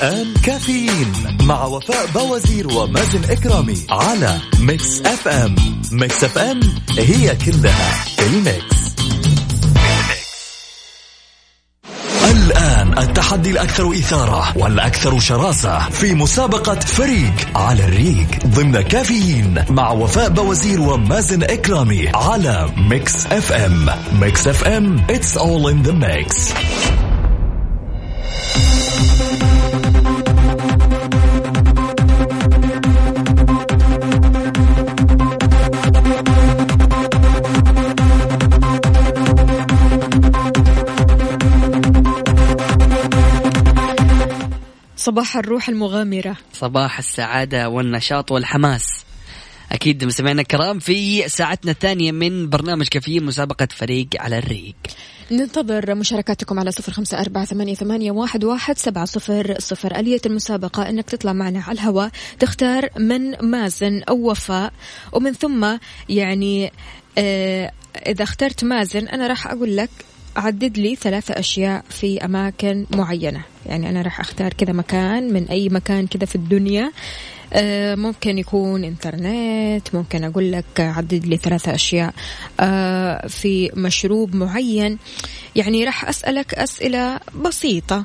الآن 0.02 0.34
كافيين 0.42 1.12
مع 1.42 1.64
وفاء 1.64 2.06
بوازير 2.14 2.68
ومازن 2.68 3.24
إكرامي 3.30 3.86
على 3.90 4.38
Mix 4.60 5.00
FM 5.00 5.28
Mix 5.28 5.54
FM 5.92 6.24
It's 6.24 6.38
all 6.38 6.60
in 6.98 7.36
the 7.36 8.04
mix. 8.18 8.78
الآن 12.30 12.98
التحدي 12.98 13.50
الأكثر 13.50 13.92
إثارة 13.92 14.58
والأكثر 14.58 15.18
شراسة 15.18 15.78
في 15.90 16.14
مسابقة 16.14 16.80
فريق 16.80 17.34
على 17.54 17.84
الريق 17.84 18.46
ضمن 18.46 18.80
كافيين 18.80 19.64
مع 19.70 19.90
وفاء 19.90 20.28
بوازير 20.28 20.80
ومازن 20.80 21.42
إكرامي 21.42 22.08
على 22.14 22.68
Mix 22.76 23.26
FM 23.26 23.86
Mix 24.20 24.48
FM 24.48 25.06
It's 25.08 25.36
all 25.36 25.68
in 25.68 25.82
the 25.82 25.92
mix. 25.92 26.52
صباح 45.08 45.36
الروح 45.36 45.68
المغامرة. 45.68 46.36
صباح 46.52 46.98
السعادة 46.98 47.68
والنشاط 47.68 48.32
والحماس. 48.32 49.04
أكيد 49.72 50.04
مستمعينا 50.04 50.42
الكرام 50.42 50.78
في 50.78 51.28
ساعتنا 51.28 51.70
الثانية 51.70 52.12
من 52.12 52.48
برنامج 52.48 52.88
كافيين 52.88 53.24
مسابقة 53.24 53.68
فريق 53.70 54.08
على 54.18 54.38
الريق. 54.38 54.74
ننتظر 55.30 55.94
مشاركاتكم 55.94 56.58
على 56.58 56.70
صفر 56.70 56.92
خمسة 56.92 57.20
أربعة 57.20 57.44
ثمانية, 57.44 57.74
ثمانية 57.74 58.10
واحد, 58.10 58.44
واحد 58.44 58.78
سبعة 58.78 59.04
صفر 59.04 59.54
صفر. 59.58 59.96
آلية 59.96 60.20
المسابقة 60.26 60.88
أنك 60.88 61.10
تطلع 61.10 61.32
معنا 61.32 61.60
على 61.60 61.74
الهواء 61.74 62.10
تختار 62.38 62.88
من 62.98 63.50
مازن 63.50 64.02
أو 64.02 64.30
وفاء. 64.30 64.72
ومن 65.12 65.32
ثم 65.32 65.76
يعني 66.08 66.72
آه 67.18 67.72
إذا 68.06 68.22
اخترت 68.22 68.64
مازن 68.64 69.08
أنا 69.08 69.26
راح 69.26 69.46
أقول 69.46 69.76
لك 69.76 69.90
عدد 70.38 70.78
لي 70.78 70.96
ثلاثة 70.96 71.38
أشياء 71.38 71.84
في 71.90 72.24
أماكن 72.24 72.86
معينة. 72.90 73.44
يعني 73.66 73.90
أنا 73.90 74.02
راح 74.02 74.20
أختار 74.20 74.52
كذا 74.52 74.72
مكان 74.72 75.32
من 75.32 75.44
أي 75.48 75.68
مكان 75.68 76.06
كذا 76.06 76.26
في 76.26 76.34
الدنيا. 76.34 76.92
آه، 77.52 77.94
ممكن 77.94 78.38
يكون 78.38 78.84
إنترنت 78.84 79.94
ممكن 79.94 80.24
أقول 80.24 80.52
لك 80.52 80.64
عدد 80.80 81.26
لي 81.26 81.36
ثلاثة 81.36 81.74
أشياء. 81.74 82.14
آه، 82.60 83.26
في 83.26 83.70
مشروب 83.74 84.34
معين. 84.36 84.98
يعني 85.56 85.84
راح 85.84 86.08
أسألك 86.08 86.54
أسئلة 86.54 87.20
بسيطة. 87.44 88.04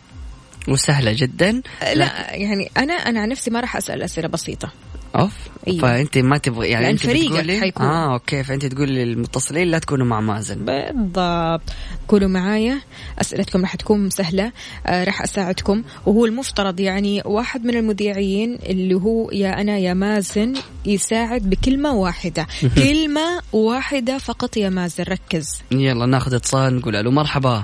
وسهلة 0.68 1.14
جدا. 1.14 1.62
آه، 1.82 1.94
لا 1.94 2.36
يعني 2.36 2.72
أنا 2.78 2.94
أنا 2.94 3.22
عن 3.22 3.30
نفسي 3.30 3.52
ما 3.52 3.60
راح 3.60 3.76
أسأل 3.76 4.02
أسئلة 4.02 4.28
بسيطة. 4.28 4.72
أوف. 5.16 5.34
أيوة. 5.68 5.82
فأنت 5.82 6.18
ما 6.18 6.38
تبغى 6.38 6.68
يعني 6.68 6.90
أنت 6.90 7.00
فريقك 7.00 7.32
بتقولي 7.32 7.60
حيكون. 7.60 7.86
آه 7.86 8.14
أوكي. 8.14 8.44
فأنت 8.44 8.66
تقولي 8.66 9.06
للمتصلين 9.06 9.68
لا 9.68 9.80
تكونوا 9.80 10.06
مع 10.06 10.22
مازن. 10.22 10.66
بالضبط. 10.66 11.62
كونوا 12.08 12.28
معايا. 12.28 12.82
أسئلتكم 13.22 13.62
راح 13.62 13.76
تكون 13.76 14.10
سهلة. 14.10 14.52
آه 14.88 15.04
راح 15.04 15.22
أساعدكم. 15.22 15.84
وهو 16.06 16.26
المفترض 16.26 16.80
يعني 16.80 17.22
واحد 17.26 17.66
من 17.66 17.78
المذيعين 17.78 18.60
اللي 18.66 18.96
هو 18.96 19.32
يا 19.32 19.62
أنا 19.62 19.78
يا 19.78 19.94
مازن 19.94 20.54
يساعد 20.86 21.50
بكلمة 21.50 21.94
واحدة. 21.94 22.48
كلمة 22.76 23.42
واحدة 23.54 24.18
فقط 24.18 24.58
يا 24.58 24.70
مازن 24.70 25.04
ركز. 25.04 25.62
يلا 25.72 26.06
ناخذ 26.06 26.34
اتصال 26.34 26.76
نقول 26.76 26.96
ألو 26.96 27.12
مرحبا. 27.12 27.64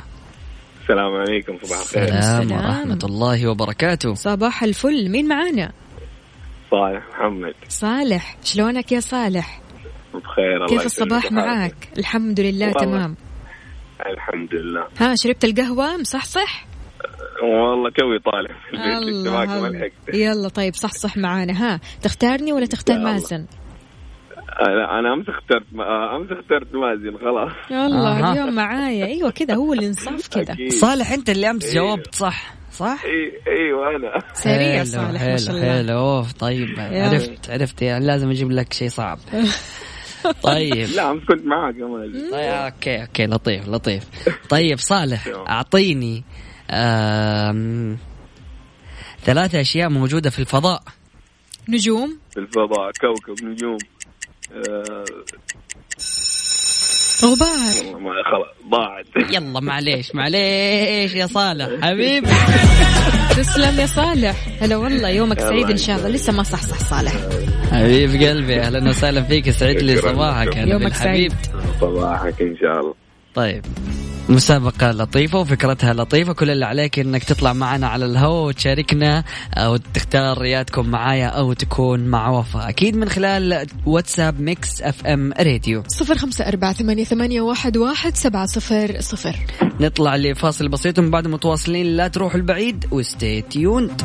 السلام 0.81 1.15
عليكم 1.15 1.57
صباح 1.63 1.79
الخير. 1.79 2.03
السلام 2.03 2.41
السلام. 2.41 2.65
ورحمة 2.65 2.99
الله 3.03 3.47
وبركاته. 3.47 4.13
صباح 4.13 4.63
الفل. 4.63 5.09
مين 5.09 5.27
معانا؟ 5.27 5.71
صالح 6.71 7.07
محمد. 7.09 7.53
صالح 7.67 8.37
شلونك 8.43 8.91
يا 8.91 8.99
صالح؟ 8.99 9.61
بخير 10.13 10.55
الله 10.55 10.67
كيف 10.67 10.85
الصباح. 10.85 11.31
معاك 11.31 11.75
الحمد 11.97 12.39
لله 12.39 12.67
والله. 12.67 12.81
تمام. 12.85 13.15
الحمد 14.13 14.53
لله. 14.53 14.87
ها 14.99 15.15
شربت 15.15 15.43
القهوة؟ 15.43 15.97
مصحصح؟ 15.97 16.65
والله 17.43 17.89
توي 17.89 18.19
طالع 18.19 18.55
الله 18.97 19.91
يلا 20.13 20.49
طيب 20.49 20.73
صحصح 20.73 21.17
معانا. 21.17 21.53
ها 21.53 21.79
تختارني 22.01 22.53
ولا 22.53 22.65
تختار. 22.65 22.99
مازن؟ 22.99 23.45
أنا 24.67 24.99
أنا 24.99 25.13
أمس 25.13 25.29
اخترت 25.29 25.65
آه، 25.79 26.15
أمس 26.15 26.31
اخترت 26.31 26.75
مازن 26.75 27.17
خلاص. 27.17 27.51
يلا 27.71 28.19
أها. 28.19 28.31
اليوم 28.31 28.55
معايا. 28.55 29.05
أيوه 29.05 29.29
كذا 29.31 29.55
هو 29.55 29.73
الإنصاف 29.73 30.27
كذا. 30.27 30.55
صالح 30.69 31.11
أنت 31.11 31.29
اللي 31.29 31.49
أمس 31.49 31.65
إيه. 31.65 31.73
جاوبت 31.73 32.15
صح. 32.15 32.58
صح؟ 32.79 33.03
اي 33.05 33.41
إيوه 33.47 33.95
أنا. 33.95 34.19
سريع 34.33 34.75
حلو، 34.77 34.85
صالح 34.85 35.21
حلو 35.21 35.31
ما 35.31 35.37
شاء 35.37 35.55
الله. 35.55 35.73
حلو. 35.73 35.97
أوف 35.99 36.33
طيب 36.33 36.79
عرفت 36.79 37.49
عرفت 37.49 37.81
يعني 37.81 38.05
لازم 38.05 38.29
أجيب 38.29 38.51
لك 38.51 38.73
شيء 38.73 38.89
صعب. 38.89 39.19
طيب. 40.43 40.73
لا 40.95 41.11
امس 41.11 41.23
كنت 41.23 41.45
مازن. 41.45 42.31
طيب 42.31 42.49
okay 42.49 43.01
okay 43.01 43.25
لطيف 43.25 43.67
لطيف. 43.67 44.03
طيب 44.49 44.77
صالح. 44.79 45.27
أعطيني 45.27 46.23
آم، 46.71 47.97
ثلاثة 49.23 49.61
أشياء 49.61 49.89
موجودة 49.89 50.29
في 50.29 50.39
الفضاء. 50.39 50.83
نجوم. 51.69 52.17
في 52.31 52.39
الفضاء 52.39 52.91
كوكب 53.01 53.45
نجوم 53.45 53.77
آه، 54.53 55.05
ما 57.23 58.11
خلاص 58.31 58.69
ضاعت. 58.71 59.33
يلا 59.33 59.59
معليش 59.59 60.15
معليش 60.15 61.15
يا 61.15 61.25
صالح 61.27 61.69
حبيبي. 61.81 62.27
تسلم 63.37 63.79
يا 63.79 63.85
صالح. 63.85 64.35
هلا 64.61 64.77
والله 64.77 65.09
يومك 65.09 65.39
سعيد 65.39 65.65
إن 65.65 65.71
إن 65.71 65.77
شاء 65.77 65.97
الله. 65.97 66.09
لسه 66.09 66.33
ما 66.33 66.43
صحصح 66.43 66.77
صالح. 66.77 67.13
حبيب 67.71 68.09
قلبي 68.09 68.61
أهلا 68.61 68.89
وسهلا 68.89 69.21
فيك 69.23 69.47
يسعد 69.47 69.75
لي. 69.75 69.97
صباحك 69.97 70.57
يومك 70.57 70.83
بالحبيب. 70.83 71.31
صباحك 71.81 72.41
إن 72.41 72.55
شاء 72.61 72.79
الله. 72.79 72.93
طيب. 73.35 73.65
مسابقة 74.29 74.91
لطيفة 74.91 75.39
وفكرتها 75.39 75.93
لطيفة. 75.93 76.33
كل 76.33 76.49
اللي 76.49 76.65
عليك 76.65 76.99
إنك 76.99 77.23
تطلع 77.23 77.53
معنا 77.53 77.87
على 77.87 78.05
الهواء 78.05 78.47
وتشاركنا 78.47 79.23
أو 79.53 79.77
تختار 79.77 80.37
يا 80.37 80.47
تكون 80.47 80.85
معايا 80.85 81.27
أو 81.27 81.53
تكون 81.53 81.99
مع 81.99 82.29
وفاء. 82.29 82.69
أكيد 82.69 82.95
من 82.97 83.09
خلال 83.09 83.67
واتساب 83.85 84.41
Mix 84.41 84.81
FM 84.81 85.33
راديو. 85.39 85.83
صفر 85.87 86.17
خمسة 86.17 86.47
أربعة 86.47 86.73
ثمانية, 86.73 87.03
ثمانية 87.03 87.41
واحد, 87.41 87.77
واحد 87.77 88.15
سبعة 88.15 88.45
صفر 88.45 88.95
صفر. 88.99 89.35
نطلع 89.79 90.15
لفاصل 90.15 90.67
بسيط 90.67 90.99
ومن 90.99 91.11
بعد 91.11 91.27
متواصلين. 91.27 91.85
لا 91.85 92.07
تروحوا 92.07 92.39
البعيد 92.39 92.85
و 92.91 93.01
stay 93.01 93.41
tuned 93.41 94.01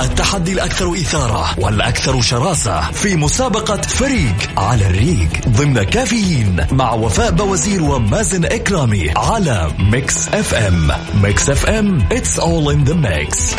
التحدي 0.00 0.52
الأكثر 0.52 0.92
إثارة 0.92 1.60
والأكثر 1.60 2.20
شراسة 2.20 2.90
في 2.90 3.16
مسابقة 3.16 3.82
فريق 3.82 4.34
على 4.56 4.86
الريق 4.86 5.48
ضمن 5.48 5.82
كافيين 5.82 6.66
مع 6.72 6.92
وفاء 6.92 7.30
بوزير 7.30 7.82
ومازن 7.82 8.44
إكرامي 8.44 9.10
على 9.16 9.70
Mix 9.78 10.28
FM. 10.28 10.90
Mix 11.22 11.50
FM. 11.50 12.08
It's 12.10 12.38
all 12.38 12.70
in 12.70 12.90
the 12.90 12.94
mix. 12.94 13.54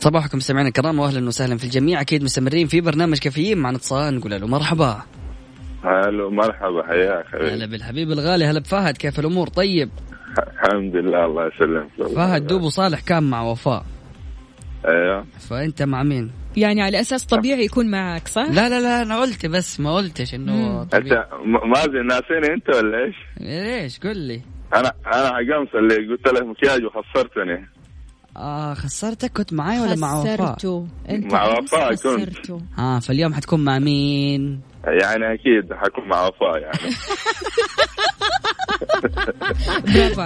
صباحكم 0.00 0.40
سمعنا 0.40 0.68
الكرام 0.68 0.98
واهلا 0.98 1.28
وسهلا 1.28 1.58
في 1.58 1.64
الجميع. 1.64 2.00
أكيد 2.00 2.22
مستمرين 2.22 2.66
في 2.66 2.80
برنامج 2.80 3.18
كافيين 3.18 3.58
مع 3.58 3.70
اتصال 3.70 4.16
نقول 4.16 4.40
له 4.40 4.46
مرحبا. 4.46 5.02
هلو 5.84 6.30
مرحبا 6.30 6.86
حياك 6.86 7.34
هلا 7.34 7.66
بالحبيب 7.66 8.10
الغالي 8.12 8.44
هلا 8.44 8.60
بفهد 8.60 8.96
كيف 8.96 9.18
الأمور؟ 9.18 9.48
طيب. 9.48 9.90
الحمد 10.38 10.96
لله 10.96 11.24
الله 11.24 11.46
يسلمك. 11.46 12.14
فهد 12.14 12.46
دوب 12.46 12.62
وصالح 12.62 13.00
كان 13.00 13.22
مع 13.22 13.42
وفاء. 13.42 13.84
أيوه. 14.88 15.26
فأنت 15.50 15.82
مع 15.82 16.02
مين؟ 16.02 16.30
يعني 16.56 16.82
على 16.82 17.00
أساس 17.00 17.24
طبيعي 17.24 17.64
يكون 17.64 17.90
معك 17.90 18.28
صح؟ 18.28 18.46
لا 18.50 18.68
لا 18.68 18.80
لا 18.80 19.02
أنا 19.02 19.20
قلت 19.20 19.46
بس 19.46 19.80
ما 19.80 19.94
قلتش 19.94 20.34
إنه 20.34 20.82
أنت 20.82 20.94
مازن 21.64 22.06
ناسيني 22.06 22.54
أنت 22.54 22.76
ولا 22.76 23.04
إيش؟ 23.04 23.16
ليش 23.40 23.98
قل 23.98 24.16
لي. 24.16 24.40
أنا 24.74 24.92
أنا 25.06 25.28
عقمت 25.28 25.74
اللي 25.74 25.94
قلت 25.94 26.28
لك 26.28 26.42
مكياج 26.42 26.80
وخسرتني. 26.84 27.68
آه 28.36 28.74
خسرتك؟ 28.74 29.32
كنت 29.32 29.52
معاي 29.52 29.80
ولا 29.80 29.96
مع 29.96 30.20
وفاء؟ 30.20 30.36
خسرته. 30.36 30.86
أنت 31.10 31.32
مع 31.32 31.58
وفاء 31.58 31.94
كنت. 31.94 32.50
آه 32.78 32.98
فاليوم 32.98 33.34
حتكون 33.34 33.64
مع 33.64 33.78
مين؟ 33.78 34.60
يعني 34.86 35.34
أكيد 35.34 35.72
حكون 35.72 36.08
مع 36.08 36.26
وفاء 36.26 36.58
يعني. 36.58 36.78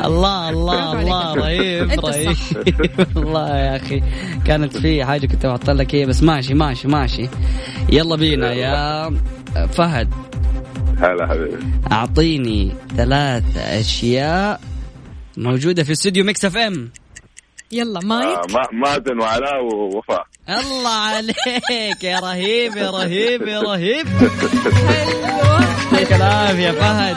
الله 0.07 0.51
الله 0.51 0.93
الله. 1.01 1.35
رهيب 1.35 1.91
رهيب 2.01 2.33
صح. 2.33 2.57
والله 3.17 3.57
يا 3.59 3.77
أخي 3.77 4.03
كانت 4.47 4.77
في 4.77 5.05
حاجة 5.05 5.27
كنت 5.27 5.47
بحط 5.47 5.71
لك 5.71 5.95
إياها 5.95 6.07
بس 6.09 6.23
ماشي 6.23 6.55
ماشي 6.55 6.89
ماشي. 6.89 7.29
يلا 7.93 8.17
بينا 8.17 8.53
يا 8.53 9.11
فهد. 9.67 10.11
هلا 10.99 11.27
حبيبي. 11.27 11.57
أعطيني 11.93 12.73
ثلاث 12.97 13.57
أشياء 13.57 14.61
موجودة 15.37 15.83
في 15.83 15.93
استوديو 15.93 16.25
Mix 16.25 16.45
FM. 16.45 16.91
يلا 17.73 18.01
آه 18.01 18.05
مايك 18.05 18.39
ما- 18.51 18.69
مازن 18.89 19.21
وعلاء 19.21 19.65
ووفاء. 19.75 20.27
الله 20.49 20.91
عليك 20.91 22.05
يا 22.05 22.21
رهيب 22.21 22.77
يا 22.77 22.91
رهيب 22.91 23.43
يا 23.43 23.61
رهيب. 23.61 24.07
يعطيك 25.93 26.13
العافية 26.13 26.71
فهد. 26.71 27.17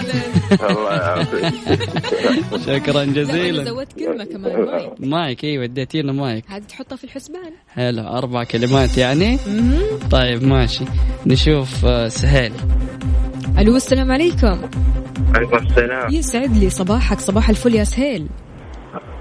الله 0.69 0.93
يعافيك. 0.93 1.53
شكرا 2.65 3.05
لا، 3.05 3.13
جزيلا 3.13 3.63
زودت 3.63 3.93
كلمة 3.99 4.23
كمان 4.23 4.65
مايك. 4.65 4.91
مايك 4.99 5.43
أيوه 5.43 5.63
اديتينا 5.63 6.11
مايك. 6.11 6.45
هذه 6.47 6.63
تحطها 6.63 6.95
في 6.95 7.03
الحسبان. 7.03 7.51
حلو 7.75 8.07
أربع 8.07 8.43
كلمات 8.43 8.97
يعني. 8.97 9.37
طيب 10.11 10.43
ماشي. 10.43 10.85
نشوف 11.25 11.85
آه، 11.85 12.07
سهيل. 12.07 12.53
ألو 13.57 13.75
السلام 13.75 14.11
عليكم. 14.11 14.61
عليكم 15.35 15.57
السلام. 15.57 16.13
يسعد 16.13 16.57
لي 16.57 16.69
صباحك 16.69 17.19
صباح 17.19 17.49
الفل 17.49 17.75
يا 17.75 17.83
سهيل. 17.83 18.27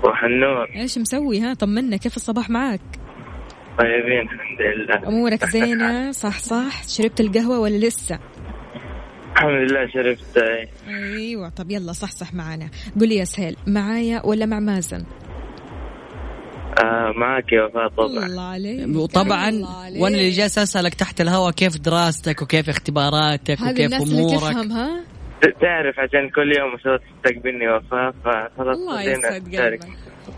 صباح 0.02 0.24
النور. 0.24 0.66
إيش 0.76 0.98
مسوي؟ 0.98 1.40
ها 1.40 1.54
طمنا 1.54 1.96
كيف 1.96 2.16
الصباح 2.16 2.50
معك؟ 2.50 2.80
طيبين 3.80 4.20
الحمد 4.22 4.60
لله. 4.60 5.08
أمورك 5.08 5.44
زينة؟ 5.44 6.12
صح 6.12 6.38
صح. 6.38 6.88
شربت 6.88 7.20
القهوة 7.20 7.58
ولا 7.60 7.86
لسه؟ 7.86 8.18
الحمد 9.32 9.50
لله 9.70 9.88
شربت. 9.94 10.44
أيوه. 10.88 11.48
طب 11.48 11.70
يلا 11.70 11.92
صح 11.92 12.10
صح 12.10 12.34
معنا 12.34 12.68
قول 13.00 13.08
لي 13.08 13.16
يا 13.16 13.24
سهيل 13.24 13.56
معايا 13.66 14.26
ولا 14.26 14.46
مع 14.46 14.60
مازن؟ 14.60 15.04
آه 16.84 17.12
معك 17.16 17.52
يا 17.52 17.62
وفاء 17.62 17.88
طبعا. 17.88 18.26
الله 18.26 18.42
عليك. 18.42 18.96
وطبعا 18.96 19.48
الله 19.48 19.84
عليك. 19.84 20.02
وأنا 20.02 20.14
اللي 20.16 20.30
جالس 20.30 20.58
أسألك 20.58 20.94
تحت 20.94 21.20
الهواء 21.20 21.50
كيف 21.52 21.76
دراستك 21.76 22.42
وكيف 22.42 22.68
اختباراتك 22.68 23.58
وكيف 23.60 23.86
الناس 23.86 24.02
اللي 24.02 24.20
أمورك؟ 24.22 24.40
تفهم 24.42 24.72
ها؟ 24.72 25.00
تعرف 25.60 25.98
عشان 25.98 26.30
كل 26.30 26.58
يوم 26.58 26.74
مسوي 26.74 26.98
تستقبلني 26.98 27.68
وفاء 27.68 28.10
فخلاص 28.24 28.76
الله 28.76 29.02
يسعد. 29.02 29.56
قلبك. 29.56 29.80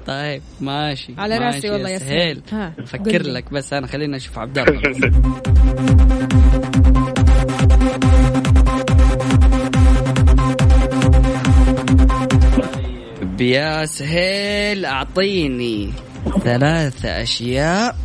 طيب 0.07 0.43
ماشي 0.61 1.15
على 1.19 1.39
ماشي 1.39 1.57
راسي 1.57 1.71
والله 1.71 1.91
يا 1.91 1.99
سهيل. 1.99 2.43
لي. 3.23 3.33
لك 3.33 3.53
بس 3.53 3.73
أنا 3.73 3.87
خلينا 3.87 4.17
نشوف 4.17 4.39
عبد 4.39 4.59
الله. 4.59 4.81
بس. 4.81 5.13
طيب 13.23 13.41
يا 13.41 13.87
سهيل 13.87 14.85
أعطيني 14.85 15.93
ثلاث 16.45 17.05
أشياء. 17.05 17.97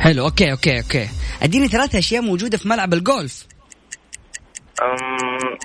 حلو 0.00 0.24
okay 0.24 0.50
okay 0.52 0.78
okay. 0.78 1.08
أديني 1.42 1.68
ثلاث 1.68 1.94
أشياء 1.94 2.22
موجودة 2.22 2.58
في 2.58 2.68
ملعب 2.68 2.94
الجولف. 2.94 3.46
أم، 4.82 5.58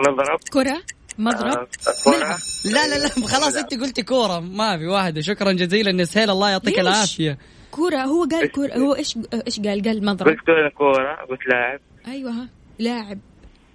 نضرب 0.00 0.38
كرة. 0.52 0.82
مضرب 1.18 1.68
آه، 2.06 2.38
لا 2.64 2.88
لا 2.88 2.98
لا 2.98 3.08
خلاص 3.08 3.56
أنت 3.56 3.74
قلتي 3.74 4.02
كورة. 4.02 4.40
ما 4.40 4.78
في 4.78 4.86
واحدة. 4.86 5.20
شكرا 5.20 5.52
جزيلا 5.52 6.00
يا 6.00 6.04
سهيل 6.04 6.30
الله 6.30 6.50
يعطيك 6.50 6.78
ليش؟ 6.78 6.86
العافية. 6.88 7.38
كرة 7.70 7.98
هو 8.02 8.24
قال 8.24 8.52
كرة 8.52 8.78
هو 8.78 8.94
إيش 8.94 9.18
إيش 9.46 9.60
قال؟ 9.60 9.82
قال 9.82 10.04
مضرب 10.04 10.28
قلت 10.28 10.38
كل 10.46 10.68
كورة 10.78 11.14
قلت 11.30 11.40
لاعب. 11.48 11.80
أيوه 12.06 12.30
ها 12.30 12.48
لاعب. 12.78 13.18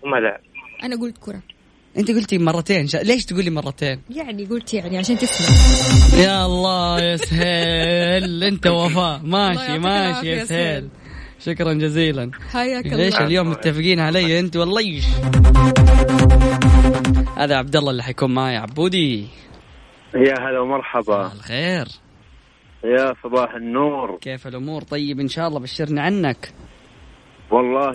وما 0.04 0.18
لاعب. 0.18 0.42
أنا 0.84 0.96
قلت 1.02 1.18
كرة 1.18 1.42
أنت 1.98 2.12
قلتي 2.12 2.38
مرتين. 2.38 2.88
شا... 2.88 2.98
ليش 2.98 3.26
تقولي 3.26 3.50
مرتين؟ 3.50 4.02
يعني 4.10 4.46
قلت 4.46 4.74
يعني 4.74 4.98
عشان 4.98 5.18
تسمع. 5.18 5.48
يا 6.24 6.46
الله 6.46 7.00
يا 7.02 7.18
سهيل. 7.18 8.44
أنت 8.44 8.68
وفاء. 8.68 9.22
ماشي 9.34 9.80
ماشي 9.80 10.28
يا 10.28 10.44
سهيل. 10.46 10.88
شكرا 11.40 11.74
جزيلا. 11.74 12.32
حياك 12.52 12.86
ليش 12.86 13.16
الله. 13.16 13.28
اليوم 13.28 13.50
متفقين 13.50 14.00
علي 14.00 14.40
أنت 14.40 14.56
والله؟ 14.58 14.80
إيش 14.80 15.06
هذا 17.38 17.56
عبد 17.56 17.76
الله 17.76 17.92
اللي 17.92 18.04
حيكون 18.04 18.34
معي 18.34 18.58
عبودي. 18.58 19.28
يا 20.16 20.34
هلا 20.40 20.60
ومرحبا. 20.60 21.32
الخير. 21.34 21.88
يا 22.84 23.14
صباح 23.24 23.56
النور. 23.56 24.18
كيف 24.22 24.48
الأمور؟ 24.48 24.82
طيب 24.82 25.20
إن 25.20 25.28
شاء 25.28 25.48
الله 25.48 25.60
بشرنا 25.60 26.02
عنك. 26.02 26.54
والله 27.52 27.90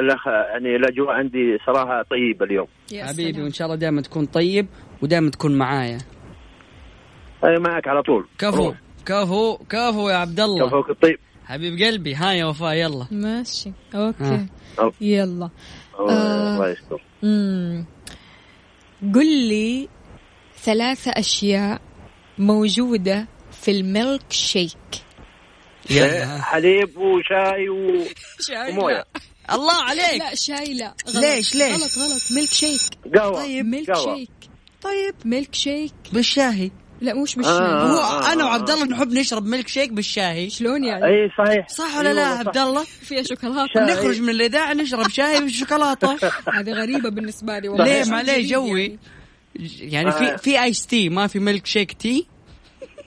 الأخ 0.00 0.26
يعني 0.26 0.76
الأجواء 0.76 1.10
عندي 1.10 1.58
صراحة 1.66 2.02
طيبة 2.10 2.44
اليوم. 2.44 2.66
يا 2.92 3.04
حبيبي 3.04 3.32
سلام. 3.32 3.42
وإن 3.44 3.52
شاء 3.52 3.66
الله 3.66 3.76
دائما 3.76 4.02
تكون 4.02 4.26
طيب 4.26 4.66
ودائما 5.02 5.30
تكون 5.30 5.58
معايا. 5.58 5.98
أي 7.44 7.58
معك 7.58 7.88
على 7.88 8.02
طول. 8.02 8.26
كفو 8.38 8.64
روح. 8.64 8.76
كفو 9.06 9.56
كفو 9.56 10.08
يا 10.08 10.16
عبد 10.16 10.40
الله 10.40 10.66
كفوك 10.66 10.90
الطيب. 10.90 11.18
حبيب 11.44 11.82
قلبي. 11.82 12.14
ها 12.14 12.32
يا 12.32 12.44
وفاء 12.44 12.74
يلا. 12.74 13.06
ماشي. 13.10 13.72
أوكي. 13.94 14.24
ها. 14.24 14.46
أو. 14.80 14.92
يلا. 15.00 15.50
الله 16.00 16.66
آه. 16.66 16.68
يستر. 16.68 17.00
قل 19.14 19.48
لي 19.48 19.88
ثلاثة 20.62 21.10
أشياء 21.10 21.80
موجودة 22.38 23.28
في 23.62 23.70
الميلك 23.70 24.32
شيك. 24.32 24.76
يلا 25.90 26.42
حليب 26.42 26.96
وشاي 26.96 27.68
و... 27.68 28.04
شاي 28.48 28.70
وموية. 28.72 29.04
الله 29.52 29.82
عليك. 29.82 30.18
لا 30.22 30.34
شاي 30.34 30.74
لا. 30.74 30.94
غلط. 31.08 31.16
ليش- 31.24 31.54
ليش؟ 31.54 31.72
غلط 31.72 31.98
غلط. 31.98 32.22
ميلك 32.36 32.50
شيك. 32.50 32.80
قهوة. 33.16 33.36
طيب 33.42 33.66
milk 33.66 33.90
قهوة. 33.90 34.16
shake. 34.16 34.30
طيب 34.82 35.14
ميلك 35.24 35.54
شيك. 35.54 35.94
بالشاي 36.12 36.72
لا 37.02 37.14
مش 37.14 37.36
بالشاي. 37.36 37.52
آه. 37.52 37.86
هو 37.86 38.32
أنا 38.32 38.44
وعبد 38.44 38.70
الله 38.70 38.86
نحب 38.86 39.12
نشرب 39.12 39.46
ميلك 39.46 39.68
شيك 39.68 39.92
بالشاي. 39.92 40.50
شلون 40.50 40.84
يعني؟ 40.84 41.04
أي 41.04 41.30
صحيح. 41.38 41.68
صح 41.68 41.98
ولا 41.98 42.12
لا 42.12 42.26
أيوة، 42.26 42.38
عبد 42.38 42.56
صح. 42.56 42.62
الله؟ 42.62 42.84
فيها 42.84 43.22
شوكولاتة. 43.22 43.66
شاي. 43.74 43.82
نخرج 43.84 44.20
من 44.20 44.28
الاذاعه 44.30 44.72
نشرب 44.72 45.08
شاي 45.08 45.40
بالشوكولاته 45.40 46.16
هذه 46.58 46.70
غريبة 46.70 47.08
بالنسبة 47.10 47.58
لي 47.58 47.68
والله. 47.68 47.84
ليه؟ 47.84 48.10
معليه 48.10 48.48
جوي. 48.48 48.98
يعني. 49.54 49.92
يعني 49.92 50.12
في 50.12 50.38
في 50.38 50.62
ice 50.62 50.86
tea 50.86 51.08
ما 51.08 51.26
في 51.26 51.38
milkshake 51.38 51.92
tea 51.92 52.26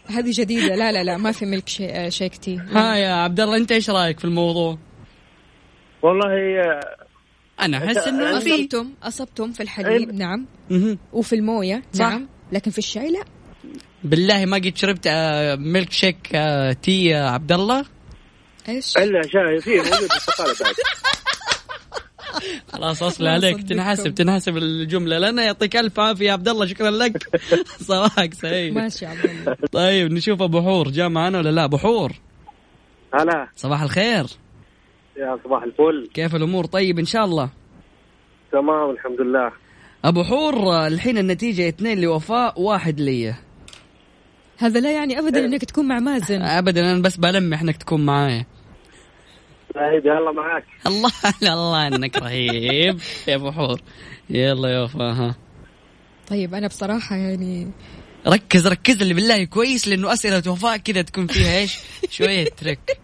هذه 0.08 0.32
جديدة. 0.34 0.76
لا 0.76 0.92
لا 0.92 1.04
لا 1.04 1.18
ما 1.18 1.32
في 1.32 1.46
milk 1.46 1.70
sha... 1.70 1.86
آه، 1.86 2.10
shake 2.10 2.38
tea 2.38 2.58
ها 2.58 2.96
يا 2.96 3.14
عبد 3.14 3.40
الله 3.40 3.58
انت 3.58 3.72
إيش 3.72 3.90
رأيك 3.90 4.20
في 4.20 4.26
الموضوع؟ 4.26 4.78
والله 6.02 6.62
آه، 6.62 6.96
أنا 7.62 7.78
أحس 7.78 7.98
إنه 7.98 8.40
في. 8.40 8.56
أصبتم 8.56 8.94
أصبتم 9.04 9.52
في 9.52 9.64
الحليب 9.64 10.14
نعم. 10.14 10.46
مهم. 10.70 11.00
وفي 11.14 11.36
الموية 11.36 11.84
صح. 11.94 12.00
نعم. 12.06 12.28
لكن 12.52 12.72
في 12.72 12.78
الشاي 12.78 13.12
لا. 13.12 13.24
بالله 14.04 14.46
ما 14.46 14.58
قد 14.58 14.78
شربت 14.78 15.08
ميلك 15.60 15.92
شيك 15.92 16.38
تي 16.82 17.06
يا 17.06 17.24
عبد 17.30 17.52
الله 17.52 17.86
إيش؟ 18.70 18.98
إلا 18.98 19.22
شاي 19.22 19.62
فيه 19.62 19.78
موجود 19.78 19.92
بالبقاله 20.00 20.56
بعد. 20.62 20.76
خلاص 22.74 23.04
اصل 23.04 23.24
ما 23.24 23.32
عليك. 23.32 23.64
تنحسب 23.64 24.16
تنحسب 24.16 24.58
الجملة. 24.58 25.20
لنا 25.20 25.44
يعطيك 25.44 25.76
ألف 25.76 26.00
عافية 26.00 26.26
يا 26.26 26.32
عبد 26.32 26.48
الله 26.48 26.66
شكرا 26.66 26.92
لك. 26.92 27.42
صباحك 27.88 28.34
سعيد. 28.34 28.74
ماشي 28.74 29.06
يا 29.06 29.10
عبد 29.10 29.26
الله 29.26 29.56
طيب 29.72 30.12
نشوف 30.12 30.42
أبو 30.42 30.62
حور 30.62 30.90
جاء 30.90 31.10
معنا 31.10 31.38
ولا 31.38 31.50
لا؟ 31.50 31.64
أبو 31.64 31.78
حور. 31.78 32.12
هلا. 33.14 33.48
صباح 33.56 33.82
الخير. 33.82 34.26
يا 35.18 35.40
صباح 35.44 35.64
الفل. 35.64 36.10
كيف 36.14 36.36
الأمور؟ 36.36 36.66
طيب 36.66 37.00
إن 37.00 37.06
شاء 37.06 37.26
الله. 37.26 37.50
تمام 38.52 38.90
الحمد 38.90 39.22
لله. 39.22 39.52
أبو 40.06 40.24
حور 40.24 40.88
الحين 40.88 41.18
النتيجة 41.18 41.70
اثنين 41.70 42.02
لوفاء 42.02 42.62
واحد 42.62 43.00
لي 43.00 43.36
هذا 44.58 44.80
لا 44.80 44.92
يعني 44.92 45.20
ابدا 45.20 45.46
إنك 45.46 45.66
تكون 45.66 45.88
مع 45.88 46.00
مازن. 46.00 46.42
ابدا 46.42 46.92
أنا 46.92 47.02
بس 47.02 47.18
بلمح 47.18 47.62
إنك 47.62 47.78
تكون 47.78 48.06
معايا. 48.06 48.46
طيب 49.76 50.06
يلا 50.06 50.32
معاك. 50.32 50.66
الله 50.88 51.12
الله 51.44 51.88
إنك 51.88 52.18
رهيب. 52.18 53.00
يا 53.28 53.36
أبو 53.36 53.52
حور. 53.52 53.82
يلا 54.30 54.70
يا 54.70 54.82
وفاء 54.84 55.14
ها. 55.14 55.36
طيب 56.28 56.54
أنا 56.54 56.68
بصراحة 56.68 57.16
يعني 57.16 57.72
ركز 58.28 58.68
ركز 58.68 59.02
اللي 59.02 59.14
بالله 59.14 59.44
كويس 59.44 59.88
لأنه 59.88 60.14
أسئلة 60.14 60.52
وفاء 60.52 60.78
كذا 60.78 61.02
تكون 61.02 61.28
فيها 61.28 61.58
إيش؟ 61.58 61.78
شوية 62.18 62.50
trick 62.50 63.00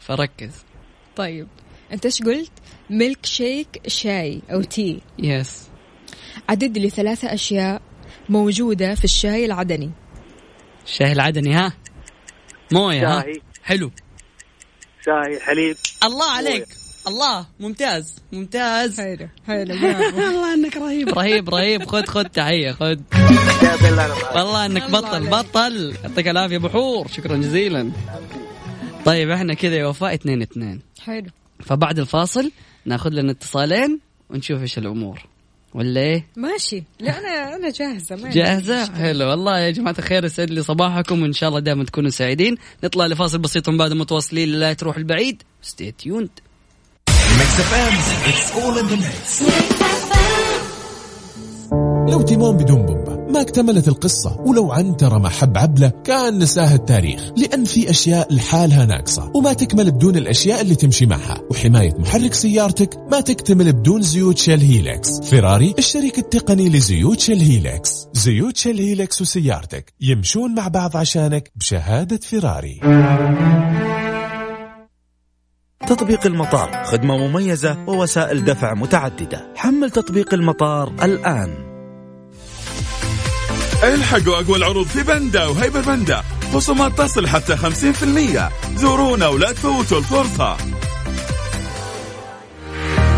فركز. 0.00 0.64
طيب 1.16 1.48
أنت 1.92 2.04
إيش 2.04 2.22
قلت؟ 2.22 2.52
ميلك 2.90 3.26
شيك 3.26 3.82
شاي 3.86 4.42
أو 4.52 4.62
tea. 4.62 5.00
yes 5.18 5.68
عدد 6.48 6.78
لي 6.78 6.90
ثلاثة 6.90 7.34
أشياء 7.34 7.82
موجودة 8.28 8.94
في 8.94 9.04
الشاي 9.04 9.44
العدني. 9.44 9.90
الشاي 10.86 11.12
العدني 11.12 11.54
ها؟ 11.54 11.72
مويه 12.72 13.16
ها؟ 13.16 13.22
شاهي. 13.22 13.40
حلو. 13.64 13.90
شاي 15.06 15.40
حليب. 15.40 15.76
الله 16.04 16.30
عليك. 16.30 16.66
الله 17.08 17.46
ممتاز 17.60 18.16
ممتاز. 18.32 19.00
حلو 19.00 19.28
حلو 19.46 19.74
والله 20.16 20.54
إنك 20.54 20.76
رهيب. 20.76 21.08
رهيب 21.08 21.48
رهيب. 21.48 21.84
خذ 21.84 22.04
خذ 22.04 22.24
تحية 22.24 22.72
خذ. 22.72 22.96
والله 24.36 24.66
إنك 24.66 24.90
بطل. 24.90 25.26
بطل. 25.30 25.96
يعطيك 26.04 26.28
العافية 26.28 26.56
أبو 26.56 26.68
حور. 26.68 27.08
شكرا 27.08 27.36
جزيلا. 27.36 27.92
طيب 29.04 29.30
إحنا 29.30 29.54
كذا 29.54 29.76
يا 29.76 29.86
وفاء 29.86 30.14
اثنين 30.14 30.42
اثنين. 30.42 30.80
حلو. 31.00 31.30
فبعد 31.60 31.98
الفاصل 31.98 32.52
ناخذ 32.84 33.10
لنا 33.10 33.32
اتصالين 33.32 34.00
ونشوف 34.30 34.60
إيش 34.60 34.78
الأمور. 34.78 35.26
ولا 35.74 36.00
إيه؟ 36.00 36.26
ماشي. 36.36 36.84
لا 37.00 37.18
أنا 37.18 37.56
أنا 37.56 37.70
جاهزة 37.70 38.16
ما 38.16 38.24
عندي 38.24 38.38
جاهزة؟ 38.38 38.82
مشكلة. 38.82 38.96
حلو. 38.96 39.30
والله 39.30 39.58
يا 39.58 39.70
جماعة 39.70 39.94
الخير 39.98 40.24
يسعد 40.24 40.50
لي 40.50 40.62
صباحكم 40.62 41.22
وإن 41.22 41.32
شاء 41.32 41.48
الله 41.48 41.60
دائما 41.60 41.84
تكونوا 41.84 42.10
سعيدين. 42.10 42.56
نطلع 42.84 43.06
لفاصل 43.06 43.38
بسيط 43.38 43.68
من 43.68 43.78
بعد 43.78 43.92
متواصلين 43.92 44.48
لا 44.48 44.72
تروح 44.72 44.96
البعيد. 44.96 45.42
ستي 45.62 45.92
تيوند 45.92 46.30
لو 52.08 52.22
تيمون 52.22 52.56
بدون 52.56 52.86
بومبا 52.86 53.03
ما 53.30 53.40
اكتملت 53.40 53.88
القصة 53.88 54.40
ولو 54.40 54.72
عنترة 54.72 55.18
ما 55.18 55.28
حب 55.28 55.58
عبلة 55.58 55.92
كأن 56.04 56.38
نساها 56.38 56.74
التاريخ 56.74 57.30
لأن 57.36 57.64
في 57.64 57.90
أشياء 57.90 58.34
لحالها 58.34 58.84
ناقصة 58.84 59.30
وما 59.34 59.52
تكمل 59.52 59.90
بدون 59.90 60.16
الأشياء 60.16 60.60
اللي 60.60 60.74
تمشي 60.74 61.06
معها. 61.06 61.42
وحماية 61.50 61.94
محرك 61.98 62.34
سيارتك 62.34 62.96
ما 63.12 63.20
تكتمل 63.20 63.72
بدون 63.72 64.02
زيوت 64.02 64.38
Shell 64.38 64.60
Helix 64.60 65.20
فيراري 65.20 65.74
الشريك 65.78 66.18
التقني 66.18 66.68
لزيوت 66.68 67.20
Shell 67.20 67.40
Helix 67.40 68.06
زيوت 68.12 68.56
Shell 68.56 68.78
Helix 68.78 69.20
وسيارتك 69.20 69.94
يمشون 70.00 70.54
مع 70.54 70.68
بعض 70.68 70.96
عشانك 70.96 71.52
بشهادة 71.56 72.16
فيراري 72.16 72.80
تطبيق 75.86 76.26
المطار 76.26 76.84
خدمة 76.84 77.16
مميزة 77.16 77.84
ووسائل 77.88 78.44
دفع 78.44 78.74
متعددة. 78.74 79.52
حمل 79.56 79.90
تطبيق 79.90 80.34
المطار 80.34 80.92
الآن. 81.02 81.73
الحقوا 83.92 84.40
اقوى 84.40 84.56
العروض 84.56 84.86
في 84.86 85.02
بندا 85.02 85.46
وهايبر 85.46 85.80
بندا 85.80 86.22
خصومات 86.54 86.98
تصل 86.98 87.26
حتى 87.26 87.56
50% 87.56 88.76
زورونا 88.76 89.28
ولا 89.28 89.52
تفوتوا 89.52 89.98
الفرصة. 89.98 90.56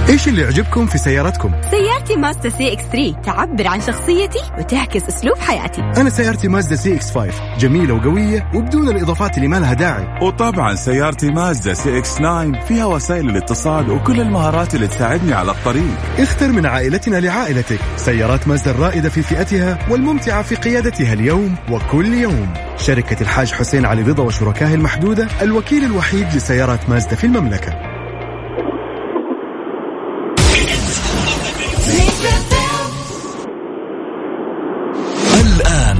إيش 0.09 0.29
اللي 0.29 0.42
يعجبكم 0.42 0.87
في 0.87 0.99
سيارتكم؟ 0.99 1.53
سيارتي 1.71 2.16
مازدا 2.16 2.49
CX 2.49 2.83
3 2.83 3.23
تعبر 3.23 3.66
عن 3.66 3.81
شخصيتي 3.81 4.38
وتعكس 4.59 5.03
أسلوب 5.09 5.38
حياتي. 5.38 5.81
أنا 5.81 6.11
سيارتي 6.11 6.49
مازدا 6.49 6.77
CX 6.77 7.11
5 7.11 7.57
جميلة 7.59 7.95
وقوية 7.95 8.51
وبدون 8.55 8.88
الإضافات 8.88 9.37
اللي 9.37 9.49
ما 9.49 9.57
لها 9.57 9.75
داعي. 9.75 10.07
وطبعا 10.23 10.75
سيارتي 10.75 11.31
مازدا 11.31 11.75
CX 11.75 12.14
9 12.14 12.64
فيها 12.64 12.85
وسائل 12.85 13.31
الاتصال 13.31 13.90
وكل 13.90 14.21
المهارات 14.21 14.75
اللي 14.75 14.87
تساعدني 14.87 15.33
على 15.33 15.51
الطريق. 15.51 15.99
اختر 16.19 16.49
من 16.49 16.66
عائلتنا 16.66 17.16
لعائلتك. 17.16 17.79
سيارات 17.97 18.49
مازدا 18.49 18.71
الرائدة 18.71 19.09
في 19.09 19.23
فئتها 19.23 19.79
والممتعة 19.90 20.42
في 20.42 20.55
قيادتها 20.55 21.12
اليوم 21.12 21.55
وكل 21.71 22.14
يوم. 22.14 22.55
شركة 22.77 23.23
الحاج 23.23 23.53
حسين 23.53 23.85
علي 23.85 24.03
رضا 24.03 24.23
وشركائه 24.23 24.75
المحدودة 24.75 25.29
الوكيل 25.42 25.85
الوحيد 25.85 26.27
لسيارات 26.35 26.88
مازدا 26.88 27.16
في 27.16 27.25
المملكة. 27.25 27.95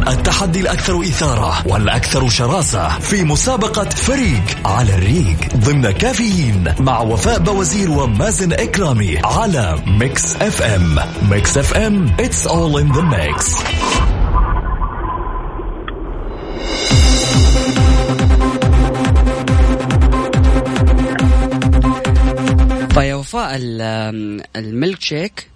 التحدي 0.09 0.61
الأكثر 0.61 1.01
إثارة 1.01 1.67
والأكثر 1.67 2.29
شراسة 2.29 2.89
في 2.99 3.25
مسابقة 3.25 3.89
فريق 3.89 4.43
على 4.65 4.95
الريق 4.95 5.37
ضمن 5.57 5.91
كافيين 5.91 6.75
مع 6.81 7.01
وفاء 7.01 7.39
بوزير 7.39 7.91
ومازن 7.91 8.53
إكرامي 8.53 9.19
على 9.25 9.79
Mix 9.87 10.37
FM. 10.37 10.97
Mix 11.31 11.59
FM 11.59 12.17
it's 12.21 12.47
all 12.47 12.77
in 12.83 12.93
the 12.97 13.03
mix. 13.03 13.57
فيا 22.95 23.15
وفاء 23.15 23.57
ال- 23.57 24.43
الميلك 24.57 25.01
شيك 25.03 25.51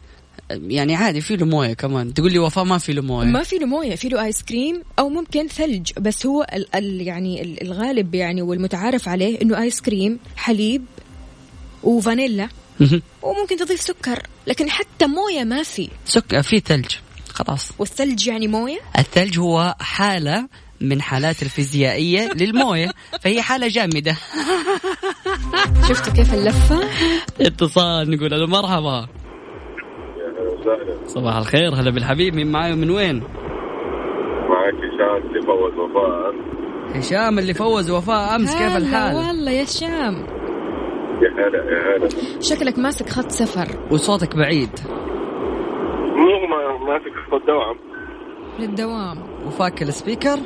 يعني 0.51 0.95
عادي 0.95 1.21
في 1.21 1.37
له 1.37 1.47
موية 1.47 1.73
كمان. 1.75 2.15
تقول 2.15 2.33
لي 2.33 2.39
وفاء 2.39 2.65
ما 2.65 2.79
في 2.79 2.93
له 2.93 3.03
موية. 3.03 3.27
ما 3.27 3.43
في 3.43 3.57
له 3.57 3.67
موية 3.67 3.95
في 3.97 4.09
له 4.09 4.25
آيس 4.25 4.43
كريم 4.43 4.83
أو 4.99 5.09
ممكن 5.09 5.49
ثلج. 5.49 5.91
بس 5.99 6.27
هو 6.27 6.47
ال 6.53 6.75
ال 6.77 7.01
يعني 7.07 7.43
ال- 7.43 7.63
الغالب 7.63 8.15
يعني 8.15 8.43
والمتعارف 8.43 9.09
عليه 9.09 9.41
إنه 9.43 9.63
آيس 9.63 9.81
كريم 9.81 10.19
حليب 10.37 10.85
وفانيلا 11.83 12.49
وممكن 13.23 13.57
تضيف 13.57 13.81
سكر. 13.81 14.23
لكن 14.47 14.71
حتى 14.71 15.07
موية 15.07 15.45
ما 15.45 15.63
في. 15.63 15.89
سك 16.05 16.41
في 16.41 16.61
ثلج. 16.61 16.87
خلاص. 17.29 17.71
والثلج 17.79 18.27
يعني 18.27 18.47
موية؟ 18.49 18.79
الثلج 18.99 19.39
هو 19.39 19.75
حالة 19.81 20.49
من 20.81 21.03
حالات 21.03 21.43
الفيزيائية 21.43 22.31
للموية. 22.41 22.93
فهي 23.21 23.43
حالة 23.43 23.69
جامدة. 23.69 24.17
شفتوا 25.89 26.13
كيف 26.13 26.35
اللفة؟ 26.35 26.81
اتصال 27.41 28.11
نقول 28.11 28.31
له 28.31 28.47
مرحبا. 28.47 29.09
صباح 31.05 31.37
الخير 31.37 31.75
هلا 31.75 31.91
بالحبيب. 31.91 32.35
مين 32.35 32.53
معاي 32.53 32.73
ومن 32.73 32.91
وين؟ 32.91 33.23
معك 34.49 34.75
هشام 34.75 35.29
اللي 35.29 35.43
فوز 35.43 35.75
وفاء. 35.79 36.35
هشام 36.95 37.39
اللي 37.39 37.55
فوز 37.55 37.91
وفاء. 37.91 38.37
أمس 38.37 38.53
كيف 38.53 38.63
هلا 38.63 38.77
الحال؟ 38.77 39.17
والله 39.17 39.51
يا 39.51 39.65
شام 39.65 40.15
يا 41.23 41.31
هلا 41.31 41.59
يا 41.59 41.97
هلا. 41.97 42.09
شكلك 42.41 42.79
ماسك 42.79 43.09
خط 43.09 43.31
سفر 43.31 43.69
وصوتك 43.91 44.37
بعيد. 44.37 44.71
مو 46.17 46.47
ما 46.47 46.79
ماسك 46.93 47.13
خط 47.31 47.47
دوام. 47.47 47.77
للدوام. 48.59 49.19
وفاك 49.47 49.83
السبيكر؟ 49.83 50.39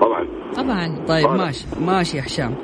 طبعا. 0.00 0.28
طبعا. 0.56 1.04
طيب 1.08 1.30
ماشي. 1.30 1.66
ماشي 1.80 2.16
يا 2.16 2.22
هشام. 2.22 2.54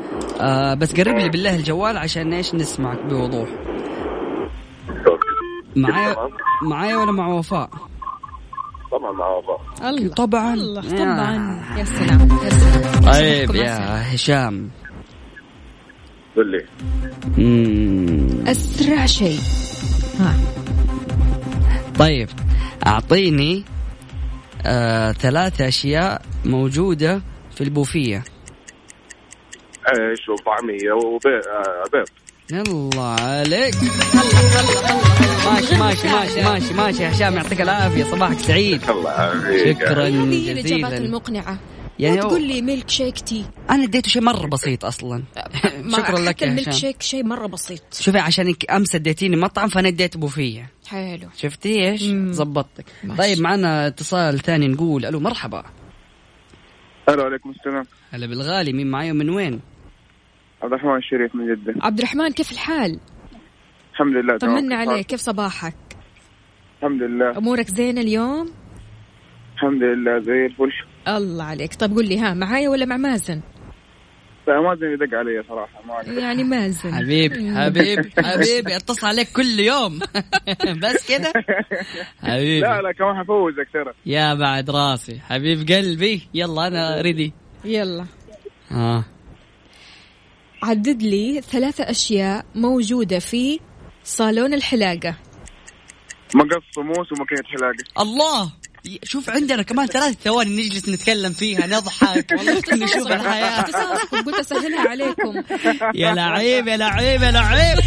آه 0.40 0.74
بس 0.74 1.00
قرب 1.00 1.18
لي 1.18 1.28
بالله 1.28 1.56
الجوال 1.56 1.96
عشان 1.96 2.32
إيش 2.32 2.54
نسمعك 2.54 2.98
بوضوح. 3.04 3.48
معايا 5.76 6.16
معايا 6.62 6.96
ولا 6.96 7.12
مع 7.12 7.26
وفاء؟ 7.28 7.70
طبعا 8.92 9.12
مع 9.12 9.28
وفاء. 9.28 9.88
الله. 9.90 10.14
طبعا. 10.14 10.54
الله 10.54 10.80
طبعا. 10.83 11.64
يا 11.78 11.85
سلام 11.85 12.28
يا 12.44 12.50
سلام. 12.50 13.12
طيب 13.12 13.54
يا 13.54 14.14
هشام. 14.14 14.70
قل 16.37 16.50
لي. 16.50 16.66
أسرع 18.50 19.06
شيء. 19.06 19.40
ها. 20.20 20.35
طيب 21.98 22.28
أعطيني 22.87 23.64
آه 24.66 25.12
ثلاثة 25.12 25.68
أشياء 25.68 26.22
موجودة 26.44 27.22
في 27.50 27.61
البوفية. 27.64 28.24
عيش 29.87 30.28
وطعمية 30.28 30.92
وبيض 30.92 31.42
يلا 32.52 33.02
عليك. 33.02 33.74
ماشي 35.46 35.76
ماشي 35.76 36.08
ماشي 36.08 36.42
ماشي 36.42 36.74
ماشي. 36.74 37.02
يا 37.02 37.10
هشام 37.10 37.34
يعطيك 37.34 37.60
العافية. 37.60 38.04
صباحك 38.04 38.38
سعيد. 38.38 38.90
الله 38.90 39.10
يعافيك. 39.10 39.78
شكرا 39.78 40.08
هذه 40.08 40.52
الاجابات 40.52 40.64
جزيلا. 40.64 40.96
المقنعة. 40.96 41.58
يعني 41.98 42.20
تقول 42.20 42.42
لي 42.42 42.62
ميلك 42.62 42.90
شيك 42.90 43.20
تي 43.20 43.44
أنا 43.70 43.84
اديته 43.84 44.08
شيء 44.08 44.22
مرة 44.22 44.46
بسيط 44.46 44.84
أصلا. 44.84 45.22
شكرا 45.96 46.18
لك 46.18 46.42
يا 46.42 46.46
الميلك 46.46 46.68
هشام. 46.68 46.80
شيك 46.80 47.02
شيء 47.02 47.24
مرة 47.24 47.46
بسيط. 47.46 47.82
شوفي 48.00 48.18
عشان 48.18 48.54
أمس 48.70 48.94
اديتيني 48.94 49.36
مطعم 49.36 49.68
فأنا 49.68 49.88
اديت 49.88 50.16
بوفية 50.16 50.70
حلو. 50.88 51.28
شفتي 51.36 51.90
إيش؟ 51.90 52.02
زبطتك 52.30 52.84
ماشي. 53.04 53.22
طيب 53.22 53.40
معنا 53.40 53.86
اتصال 53.86 54.38
ثاني 54.38 54.68
نقول 54.68 55.06
ألو 55.06 55.20
مرحبا. 55.20 55.64
ألو 57.08 57.22
عليكم 57.22 57.50
السلام. 57.50 57.84
هلا 58.10 58.26
بالغالي 58.26 58.72
مين 58.72 58.86
معايا 58.86 59.12
ومن 59.12 59.30
وين؟ 59.30 59.60
عبد 60.62 60.72
الرحمن 60.72 60.96
الشريف 60.96 61.34
من 61.34 61.54
جدة. 61.54 61.74
عبد 61.82 61.98
الرحمن 61.98 62.30
كيف 62.32 62.52
الحال؟ 62.52 63.00
الحمد 63.92 64.16
لله 64.16 64.38
تمام. 64.38 64.58
طمنا 64.60 64.76
عليك 64.76 65.06
كيف 65.06 65.20
صباحك؟ 65.20 65.74
الحمد 66.78 67.02
لله. 67.02 67.38
أمورك 67.38 67.66
زينة 67.66 68.00
اليوم؟ 68.00 68.50
الحمد 69.54 69.82
لله 69.82 70.18
زي 70.20 70.46
الفل. 70.46 70.72
الله 71.08 71.44
عليك. 71.44 71.74
طيب 71.74 71.94
قول 71.94 72.08
لي 72.08 72.18
ها 72.18 72.34
معايا 72.34 72.68
ولا 72.68 72.84
مع 72.84 72.96
مازن؟ 72.96 73.40
لا 74.48 74.60
ما 74.60 74.72
ادري 74.72 74.92
يدق 74.92 75.18
علي 75.18 75.42
صراحة 75.48 75.86
ما 75.86 75.96
أقدر. 75.96 76.12
يعني 76.12 76.44
مازن. 76.44 76.94
حبيبي 76.94 77.54
حبيبي 77.54 78.10
حبيبي 78.28 78.76
اتصل 78.76 79.06
عليك 79.06 79.28
كل 79.36 79.60
يوم. 79.60 79.98
بس 80.82 81.08
كده؟ 81.08 81.32
حبيبي. 82.22 82.60
لا 82.60 82.80
لا 82.82 82.92
كمان 82.92 83.16
حفوزك 83.16 83.68
ترى. 83.72 83.92
يا 84.06 84.34
بعد 84.34 84.70
راسي. 84.70 85.20
حبيب 85.20 85.58
قلبي 85.68 86.28
يلا 86.34 86.66
أنا 86.66 87.00
ريدي 87.00 87.32
يلا. 87.64 88.04
آه. 88.72 89.04
عدد 90.62 91.02
لي 91.02 91.40
ثلاثة 91.40 91.90
أشياء 91.90 92.44
موجودة 92.54 93.18
في 93.18 93.60
صالون 94.04 94.54
الحلاقة. 94.54 95.16
مقص 96.34 96.78
وموس 96.78 97.12
وماكينة 97.12 97.42
حلاقة. 97.44 98.02
الله! 98.02 98.52
شوف 99.04 99.30
عندنا 99.30 99.62
كمان 99.62 99.86
ثلاث 99.86 100.16
ثواني 100.24 100.50
نجلس 100.56 100.88
نتكلم 100.88 101.32
فيها 101.32 101.66
نضحك 101.66 102.32
والله 102.32 102.62
نشوف 102.72 103.06
الحياة. 103.06 103.62
قلت 104.26 104.38
أسهلها 104.38 104.88
عليكم. 104.88 105.42
يا 105.94 106.14
لعيب 106.14 106.68
يا 106.68 106.76
لعيب 106.76 107.22
يا 107.22 107.30
لعيب. 107.30 107.80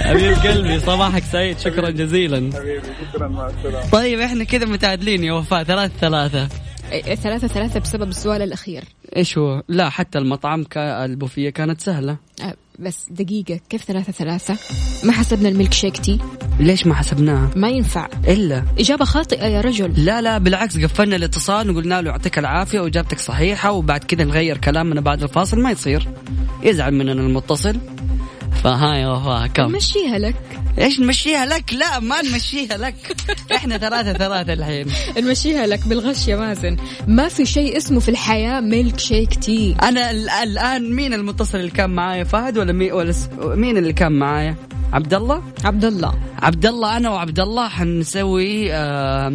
حبيب 0.00 0.32
قلبي 0.32 0.80
صباحك 0.80 1.22
سعيد 1.32 1.58
شكرا 1.58 1.90
جزيلا. 1.90 2.50
حبيبي 2.54 2.82
شكرا 3.12 3.28
مع 3.28 3.46
السلامة. 3.46 3.90
طيب 3.90 4.20
إحنا 4.20 4.44
كذا 4.44 4.66
متعادلين 4.66 5.24
يا 5.24 5.32
وفاء 5.32 5.64
ثلاث 5.64 5.90
ثلاثة. 6.00 6.48
ثلاثة 7.00 7.46
ثلاثة 7.46 7.80
بسبب 7.80 8.08
السؤال 8.08 8.42
الأخير. 8.42 8.84
إيش 9.16 9.38
هو؟ 9.38 9.62
لا 9.68 9.90
حتى 9.90 10.18
المطعم 10.18 10.64
البوفيه 10.76 11.50
كانت 11.50 11.80
سهلة. 11.80 12.16
أه، 12.42 12.54
بس 12.78 13.06
دقيقة 13.10 13.60
كيف 13.70 13.84
ثلاثة 13.84 14.12
ثلاثة؟ 14.12 14.58
ما 15.04 15.12
حسبنا 15.12 15.48
الميلك 15.48 15.72
شيك 15.72 15.96
تي 15.96 16.18
ليش 16.60 16.86
ما 16.86 16.94
حسبناها؟ 16.94 17.50
ما 17.56 17.68
ينفع. 17.68 18.08
إلا. 18.28 18.64
إجابة 18.78 19.04
خاطئة 19.04 19.46
يا 19.46 19.60
رجل. 19.60 20.04
لا 20.04 20.20
لا 20.22 20.38
بالعكس 20.38 20.78
قفلنا 20.78 21.16
الاتصال 21.16 21.70
وقلنا 21.70 22.02
له 22.02 22.10
يعطيك 22.10 22.38
العافية 22.38 22.80
وإجابتك 22.80 23.18
صحيحة 23.18 23.72
وبعد 23.72 24.04
كذا 24.04 24.24
نغير 24.24 24.58
كلامنا 24.58 25.00
بعد 25.00 25.22
الفاصل 25.22 25.60
ما 25.60 25.70
يصير. 25.70 26.08
يزعل 26.62 26.94
مننا 26.94 27.12
المتصل. 27.12 27.76
فها 28.62 28.94
يا 28.94 29.08
وفاء 29.08 29.46
كم 29.46 29.72
مشيها 29.72 30.18
لك. 30.18 30.61
إيش 30.78 31.00
نمشيها 31.00 31.46
لك؟ 31.46 31.72
لا 31.72 32.00
ما 32.00 32.22
نمشيها 32.22 32.76
لك. 32.76 32.94
إحنا 33.56 33.78
ثلاثة 33.78 34.12
ثلاثة 34.12 34.52
الحين. 34.52 34.86
نمشيها 35.18 35.66
لك 35.66 35.86
بالغش 35.88 36.28
يا 36.28 36.36
مازن. 36.36 36.76
ما 37.06 37.28
في 37.28 37.46
شيء 37.46 37.76
اسمه 37.76 38.00
في 38.00 38.08
الحياة 38.08 38.60
ميلك 38.60 38.98
شيك 38.98 39.34
تي. 39.34 39.74
أنا 39.82 40.10
ال- 40.10 40.30
الآن 40.30 40.94
مين 40.94 41.14
المتصل 41.14 41.58
اللي 41.58 41.70
كان 41.70 41.90
معايا؟ 41.90 42.24
فهد 42.24 42.58
ولا 42.58 42.72
مين 42.72 42.92
ولا 42.92 43.14
مين 43.40 43.76
اللي 43.78 43.92
كان 43.92 44.12
معايا؟ 44.12 44.54
عبد 44.92 45.14
الله؟ 45.14 45.42
عبد 45.64 45.84
الله. 45.84 46.14
عبد 46.42 46.66
الله 46.66 46.96
أنا 46.96 47.10
وعبد 47.10 47.40
الله 47.40 47.68
حنسوي 47.68 48.72
آه 48.74 49.32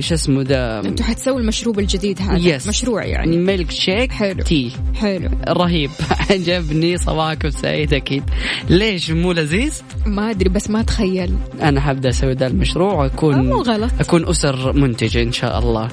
إيش 0.00 0.12
اسمه 0.12 0.42
ذا 0.42 0.80
أنتوا 0.80 1.06
حتسوي 1.06 1.40
المشروب 1.40 1.78
الجديد 1.78 2.22
هذا. 2.22 2.38
yes. 2.38 2.66
مشروع 2.66 3.04
يعني. 3.04 3.36
ميلك 3.36 3.70
شيك 3.70 4.12
حلو. 4.12 4.42
تي 4.42 4.72
حلو. 4.94 5.30
رهيب. 5.48 5.90
عجبني. 6.30 6.98
صباحكم 6.98 7.50
سعيد 7.50 7.94
أكيد. 7.94 8.22
ليش 8.68 9.10
مو 9.10 9.32
لذيذ؟ 9.32 9.82
ما 10.06 10.30
أدري 10.30 10.48
بس 10.48 10.70
ما 10.70 10.80
اتخيل 10.80 11.34
أنا 11.62 11.80
حبدا 11.80 12.08
أسوي 12.08 12.32
ذا 12.32 12.46
المشروع 12.46 12.94
واكون 12.94 13.46
مو 13.46 13.62
غلط. 13.62 13.90
أكون 14.00 14.28
أسر 14.28 14.72
منتجه 14.72 15.22
إن 15.22 15.32
شاء 15.32 15.58
الله. 15.58 15.88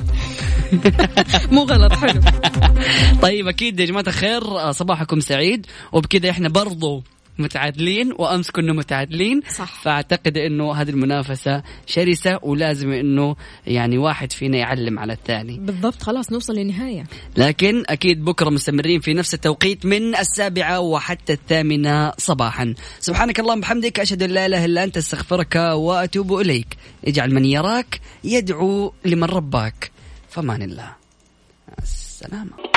مو 1.52 1.64
غلط 1.64 1.94
حلو. 1.94 2.22
طيب 3.22 3.48
أكيد 3.48 3.80
يا 3.80 3.86
جماعة 3.86 4.06
الخير 4.08 4.72
صباحكم 4.72 5.20
سعيد. 5.20 5.66
وبكذا 5.92 6.30
إحنا 6.30 6.50
برضو 6.50 7.04
متعادلين 7.40 8.14
وأمس 8.18 8.52
كنا 8.52 8.74
متعادلين. 8.74 9.42
صح. 9.58 9.82
فأعتقد 9.82 10.38
إنه 10.38 10.74
هذه 10.74 10.90
المنافسة 10.90 11.64
شرسة 11.86 12.40
ولازم 12.44 12.92
إنه 12.92 13.36
يعني 13.68 13.98
واحد 13.98 14.32
فينا 14.32 14.58
يعلم 14.58 15.00
على 15.00 15.14
الثاني. 15.14 15.58
بالضبط 15.58 16.02
خلاص 16.02 16.32
نوصل 16.32 16.54
للنهاية. 16.54 17.04
لكن 17.38 17.84
أكيد 17.90 18.26
بكرة 18.26 18.50
مستمرين 18.50 19.00
في 19.00 19.14
نفس 19.14 19.34
التوقيت 19.34 19.86
من 19.86 20.16
السابعة 20.16 20.80
وحتى 20.80 21.34
الثامنة 21.34 22.12
صباحا. 22.18 22.74
سبحانك 23.00 23.40
اللهم 23.40 23.58
وبحمدك 23.58 24.00
أشهد 24.00 24.24
أن 24.24 24.30
لا 24.30 24.46
إله 24.46 24.66
إلا 24.66 24.84
أنت 24.84 24.98
أستغفرك 24.98 25.56
وأتوب 25.56 26.40
إليك. 26.40 26.78
اجعل 27.08 27.34
من 27.34 27.46
يراك 27.46 28.02
يدعو 28.24 28.94
لمن 29.06 29.24
رباك. 29.24 29.92
فمان 30.30 30.62
الله. 30.62 30.96
السلامة. 31.84 32.77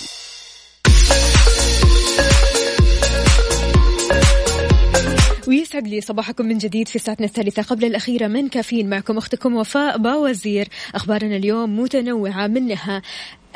ويسعد 5.51 5.87
لي 5.87 6.01
صباحكم 6.01 6.45
من 6.45 6.57
جديد 6.57 6.87
في 6.87 6.99
ساعتنا 6.99 7.25
الثالثة 7.25 7.61
قبل 7.61 7.85
الأخيرة 7.85 8.27
من 8.27 8.47
كافيين 8.47 8.89
معكم 8.89 9.17
أختكم 9.17 9.55
وفاء 9.55 9.97
باوزير. 9.97 10.67
أخبارنا 10.95 11.35
اليوم 11.35 11.79
متنوعة 11.79 12.47
منها 12.47 13.01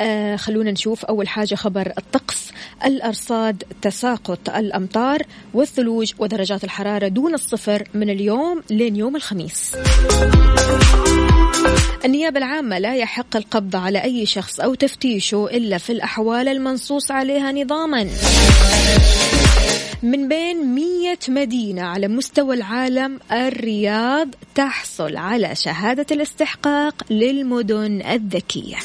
آه 0.00 0.36
خلونا 0.36 0.70
نشوف 0.70 1.04
أول 1.04 1.28
حاجة 1.28 1.54
خبر 1.54 1.92
الطقس 1.98 2.50
الأرصاد 2.84 3.62
تساقط 3.82 4.50
الأمطار 4.50 5.22
والثلوج 5.54 6.12
ودرجات 6.18 6.64
الحرارة 6.64 7.08
دون 7.08 7.34
الصفر 7.34 7.88
من 7.94 8.10
اليوم 8.10 8.62
لين 8.70 8.96
يوم 8.96 9.16
الخميس. 9.16 9.76
النيابة 12.04 12.38
العامة 12.38 12.78
لا 12.78 12.96
يحق 12.96 13.36
القبض 13.36 13.76
على 13.76 14.04
أي 14.04 14.26
شخص 14.26 14.60
أو 14.60 14.74
تفتيشه 14.74 15.46
إلا 15.46 15.78
في 15.78 15.92
الأحوال 15.92 16.48
المنصوص 16.48 17.10
عليها 17.10 17.52
نظاما. 17.52 18.08
من 20.06 20.28
بين 20.28 20.74
مية 20.74 21.18
مدينة 21.28 21.82
على 21.82 22.08
مستوى 22.08 22.56
العالم 22.56 23.20
الرياض 23.32 24.28
تحصل 24.54 25.16
على 25.16 25.54
شهادة 25.54 26.06
الاستحقاق 26.10 27.02
للمدن 27.10 28.02
الذكية. 28.02 28.76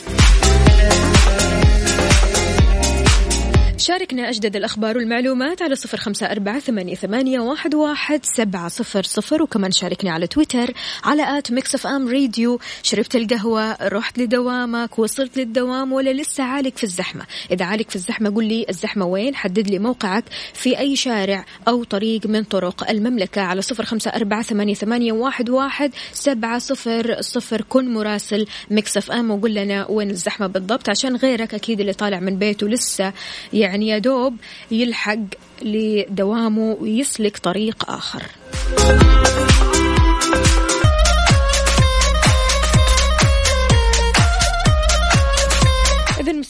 شاركنا 3.81 4.29
أجدد 4.29 4.55
الأخبار 4.55 4.97
والمعلومات 4.97 5.61
على 5.61 5.75
صفر 5.75 5.97
خمسة 5.97 6.25
أربعة 6.31 6.59
ثمانية, 6.59 7.39
واحد, 7.73 8.25
سبعة 8.25 8.67
صفر 8.67 9.03
صفر 9.03 9.43
وكمان 9.43 9.71
شاركني 9.71 10.09
على 10.09 10.27
تويتر 10.27 10.73
على 11.03 11.37
at 11.37 11.51
Mix 11.51 11.75
FM 11.75 12.07
Radio. 12.07 12.59
شربت 12.83 13.15
القهوة 13.15 13.77
رحت 13.81 14.17
لدوامك 14.17 14.99
وصلت 14.99 15.37
للدوام 15.37 15.93
ولا 15.93 16.13
لسه 16.13 16.43
عالق 16.43 16.77
في 16.77 16.83
الزحمة؟ 16.83 17.25
إذا 17.51 17.65
عالق 17.65 17.89
في 17.89 17.95
الزحمة 17.95 18.29
قل 18.29 18.45
لي 18.45 18.65
الزحمة 18.69 19.05
وين؟ 19.05 19.35
حدد 19.35 19.67
لي 19.67 19.79
موقعك 19.79 20.23
في 20.53 20.79
أي 20.79 20.95
شارع 20.95 21.45
أو 21.67 21.83
طريق 21.83 22.25
من 22.25 22.43
طرق 22.43 22.89
المملكة 22.89 23.41
على 23.41 23.61
صفر 23.61 23.85
خمسة 23.85 24.11
أربعة 24.11 24.41
ثمانية, 24.41 25.11
واحد 25.11 25.91
سبعة 26.13 26.59
صفر 26.59 27.21
صفر. 27.21 27.61
كن 27.69 27.93
مراسل 27.93 28.45
Mix 28.71 28.97
FM 28.97 29.31
وقول 29.31 29.53
لنا 29.53 29.87
وين 29.89 30.09
الزحمة 30.09 30.47
بالضبط 30.47 30.89
عشان 30.89 31.15
غيرك 31.15 31.53
أكيد 31.53 31.79
اللي 31.79 31.93
طالع 31.93 32.19
من 32.19 32.39
بيته 32.39 32.67
لسه 32.67 33.13
يعني 33.53 33.70
يا 33.75 33.97
دوب 33.97 34.35
يلحق 34.71 35.19
لدوامه 35.61 36.77
ويسلك 36.81 37.37
طريق 37.37 37.91
آخر. 37.91 38.23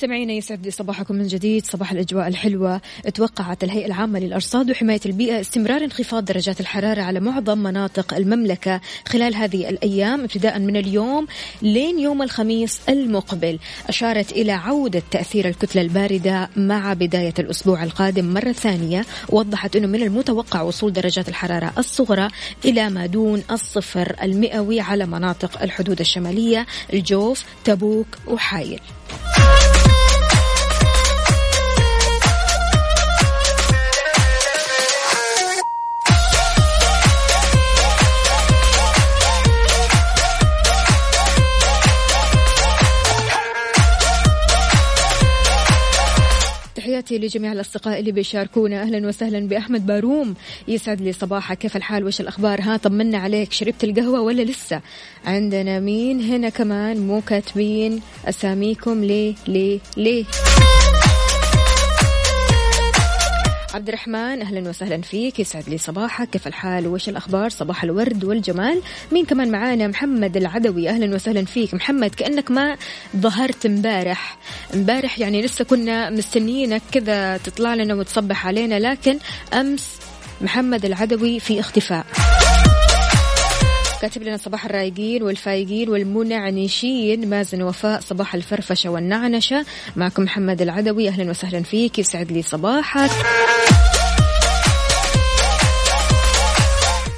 مستمعينا 0.02 0.34
يسعد 0.34 0.66
لي 0.66 0.72
صباحكم 0.72 1.16
من 1.16 1.28
جديد. 1.28 1.66
صباح 1.66 1.92
الأجواء 1.92 2.28
الحلوة 2.28 2.82
توقعت 3.14 3.64
الهيئة 3.64 3.86
العامة 3.86 4.20
للأرصاد 4.20 4.72
وحماية 4.72 5.00
البيئة 5.06 5.42
استمرار 5.42 5.84
انخفاض 5.84 6.26
درجات 6.26 6.60
الحرارة 6.60 7.02
على 7.02 7.20
معظم 7.20 7.58
مناطق 7.58 8.14
المملكة 8.14 8.82
خلال 9.08 9.36
هذه 9.36 9.70
الأيام 9.70 10.22
ابتداء 10.22 10.60
من 10.60 10.78
اليوم 10.78 11.28
لين 11.62 12.00
يوم 12.00 12.22
الخميس 12.22 12.80
المقبل. 12.90 13.60
أشارت 13.90 14.32
إلى 14.32 14.52
عودة 14.52 15.04
تأثير 15.12 15.48
الكتلة 15.48 15.82
الباردة 15.82 16.50
مع 16.56 16.94
بداية 16.94 17.34
الأسبوع 17.40 17.84
القادم 17.84 18.34
مرة 18.34 18.52
ثانية 18.52 19.06
ووضحت 19.30 19.76
أنه 19.76 19.88
من 19.88 20.04
المتوقع 20.04 20.62
وصول 20.62 20.94
درجات 20.94 21.30
الحرارة 21.30 21.74
الصغرى 21.78 22.28
إلى 22.66 22.90
ما 22.90 23.06
دون 23.06 23.44
الصفر 23.52 24.16
المئوي 24.24 24.80
على 24.80 25.06
مناطق 25.06 25.62
الحدود 25.62 26.00
الشمالية 26.00 26.66
الجوف 26.94 27.46
تبوك 27.64 28.08
وحايل. 28.28 28.80
تحياتي 47.02 47.26
لجميع 47.26 47.52
الأصدقاء 47.52 48.00
اللي 48.00 48.12
بيشاركونا. 48.12 48.82
أهلا 48.82 49.08
وسهلا 49.08 49.48
بأحمد 49.48 49.86
باروم. 49.86 50.36
يسعد 50.68 51.02
لي 51.02 51.14
صباحك 51.14 51.58
كيف 51.58 51.76
الحال؟ 51.76 52.04
وش 52.04 52.22
الأخبار؟ 52.22 52.62
ها 52.62 52.78
طمنا 52.78 53.18
عليك. 53.18 53.52
شربت 53.52 53.84
القهوة 53.84 54.22
ولا 54.22 54.42
لسه؟ 54.42 54.82
عندنا 55.26 55.80
مين 55.80 56.22
هنا 56.22 56.50
كمان؟ 56.50 57.08
مو 57.08 57.22
كاتبين. 57.22 58.02
أساميكم 58.26 59.04
ليه؟ 59.04 59.36
ليه؟ 59.48 59.80
ليه؟ 59.98 60.26
عبد 63.74 63.88
الرحمن 63.88 64.42
أهلا 64.42 64.70
وسهلا 64.70 65.02
فيك 65.02 65.40
يسعد 65.40 65.70
لي 65.70 65.78
صباحك. 65.78 66.30
كيف 66.30 66.48
الحال؟ 66.48 66.88
وش 66.88 67.10
الأخبار؟ 67.10 67.50
صباح 67.50 67.84
الورد 67.84 68.24
والجمال. 68.24 68.82
مين 69.12 69.26
كمان 69.26 69.52
معانا؟ 69.52 69.88
محمد 69.88 70.38
العدوي 70.38 70.90
أهلا 70.90 71.16
وسهلا 71.16 71.46
فيك. 71.46 71.74
محمد 71.74 72.16
كأنك 72.16 72.52
ما 72.52 72.78
ظهرت 73.18 73.66
امبارح. 73.66 74.38
امبارح 74.74 75.20
يعني 75.20 75.42
لسه 75.42 75.66
كنا 75.66 76.10
مستنيينك 76.10 76.82
كذا 76.92 77.38
تطلع 77.38 77.74
لنا 77.74 77.94
وتصبح 77.94 78.48
علينا 78.48 78.80
لكن 78.80 79.18
أمس 79.54 80.00
محمد 80.42 80.86
العدوي 80.86 81.40
في 81.40 81.60
اختفاء. 81.60 82.06
كاتب 84.02 84.24
لنا 84.24 84.38
صباح 84.38 84.66
الرايقين 84.66 85.24
والفايقين 85.24 85.90
والمنعنشين. 85.90 87.30
مازن 87.30 87.62
وفاء 87.62 88.00
صباح 88.00 88.36
الفرفشة 88.36 88.90
والنعنشة. 88.90 89.66
معكم 89.96 90.24
محمد 90.24 90.62
العدوي 90.62 91.10
أهلا 91.10 91.30
وسهلا 91.30 91.64
فيك. 91.64 92.00
يسعد 92.00 92.32
لي 92.32 92.42
صباحك. 92.42 93.12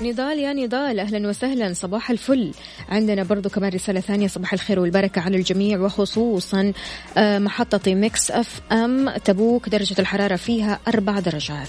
نضال 0.04 0.39
يا 0.39 0.54
نضال 0.54 1.00
أهلا 1.00 1.30
وسهلا 1.30 1.74
صباح 1.74 2.10
الفل. 2.10 2.52
عندنا 2.89 3.24
برضو 3.24 3.50
كمان 3.50 3.72
رسالة 3.72 4.00
ثانية 4.00 4.28
صباح 4.28 4.54
الخير 4.54 4.80
والبركة 4.80 5.22
على 5.22 5.38
الجميع 5.38 5.80
وخصوصا 5.80 6.74
آه، 7.18 7.39
محطة 7.39 7.94
Mix 7.93 8.32
FM 8.32 9.10
تبوك 9.10 9.70
درجة 9.70 9.96
الحرارة 10.00 10.36
فيها 10.36 10.80
أربع 10.88 11.20
درجات. 11.20 11.68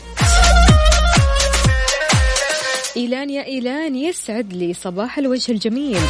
إيلان 2.97 3.31
يا 3.31 3.45
إيلان 3.45 3.97
يسعد 3.97 4.53
لي 4.53 4.75
صباح 4.75 5.19
الوجه 5.19 5.53
الجميل. 5.53 6.01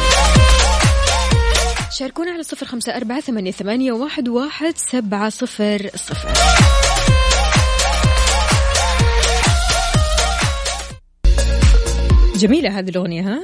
شاركونا 1.91 2.31
على 2.31 2.43
صفر 2.43 2.65
خمسة 2.65 2.95
أربعة 2.95 3.21
ثمانية, 3.21 3.51
ثمانية 3.51 3.91
واحد, 3.91 4.29
واحد 4.29 4.73
سبعة 4.77 5.29
صفر 5.29 5.89
صفر. 5.95 6.33
جميلة 12.35 12.79
هذه 12.79 12.89
الأغنية 12.89 13.21
ها؟ 13.21 13.41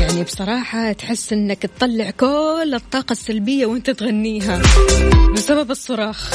يعني 0.00 0.22
بصراحة 0.24 0.92
تحس 0.92 1.32
إنك 1.32 1.62
تطلع 1.62 2.10
كل 2.10 2.72
الطاقة 2.74 3.12
السلبية 3.12 3.66
وأنت 3.66 3.90
تغنيها 3.90 4.62
بسبب 5.34 5.70
الصراخ. 5.70 6.34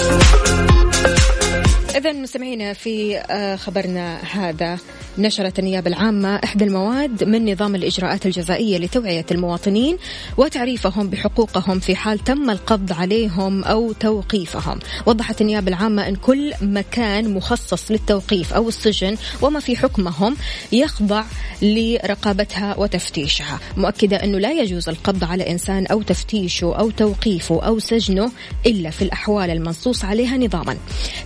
إذا 1.96 2.12
مستمعينا 2.12 2.74
في 2.74 3.18
آه، 3.18 3.56
خبرنا 3.56 4.18
هذا. 4.18 4.78
نشرت 5.18 5.60
النيابة 5.60 5.88
العامة 5.88 6.36
إحدى 6.36 6.64
المواد 6.64 7.24
من 7.24 7.52
نظام 7.52 7.76
الإجراءات 7.76 8.26
الجزائية 8.26 8.78
لتوعية 8.78 9.26
المواطنين 9.32 9.98
وتعريفهم 10.38 11.10
بحقوقهم 11.10 11.80
في 11.80 11.96
حال 11.96 12.20
تم 12.20 12.50
القبض 12.50 12.94
عليهم 12.94 13.64
أو 13.64 13.92
توقيفهم. 13.92 14.80
وضحت 15.06 15.42
النيابة 15.42 15.68
العامة 15.68 16.08
أن 16.08 16.16
كل 16.16 16.54
مكان 16.62 17.34
مخصص 17.34 17.92
للتوقيف 17.92 18.54
أو 18.54 18.68
السجن 18.68 19.18
وما 19.42 19.60
في 19.60 19.78
حكمهم 19.78 20.38
يخضع 20.72 21.24
لرقابتها 21.62 22.76
وتفتيشها. 22.78 23.60
مؤكدة 23.78 24.24
أنه 24.24 24.38
لا 24.38 24.52
يجوز 24.52 24.90
القبض 24.90 25.24
على 25.24 25.52
إنسان 25.52 25.86
أو 25.86 26.02
تفتيشه 26.02 26.76
أو 26.80 26.90
توقيفه 26.90 27.64
أو 27.64 27.80
سجنه 27.80 28.32
إلا 28.66 28.90
في 28.90 29.02
الأحوال 29.02 29.50
المنصوص 29.50 30.06
عليها 30.06 30.38
نظاما. 30.38 30.78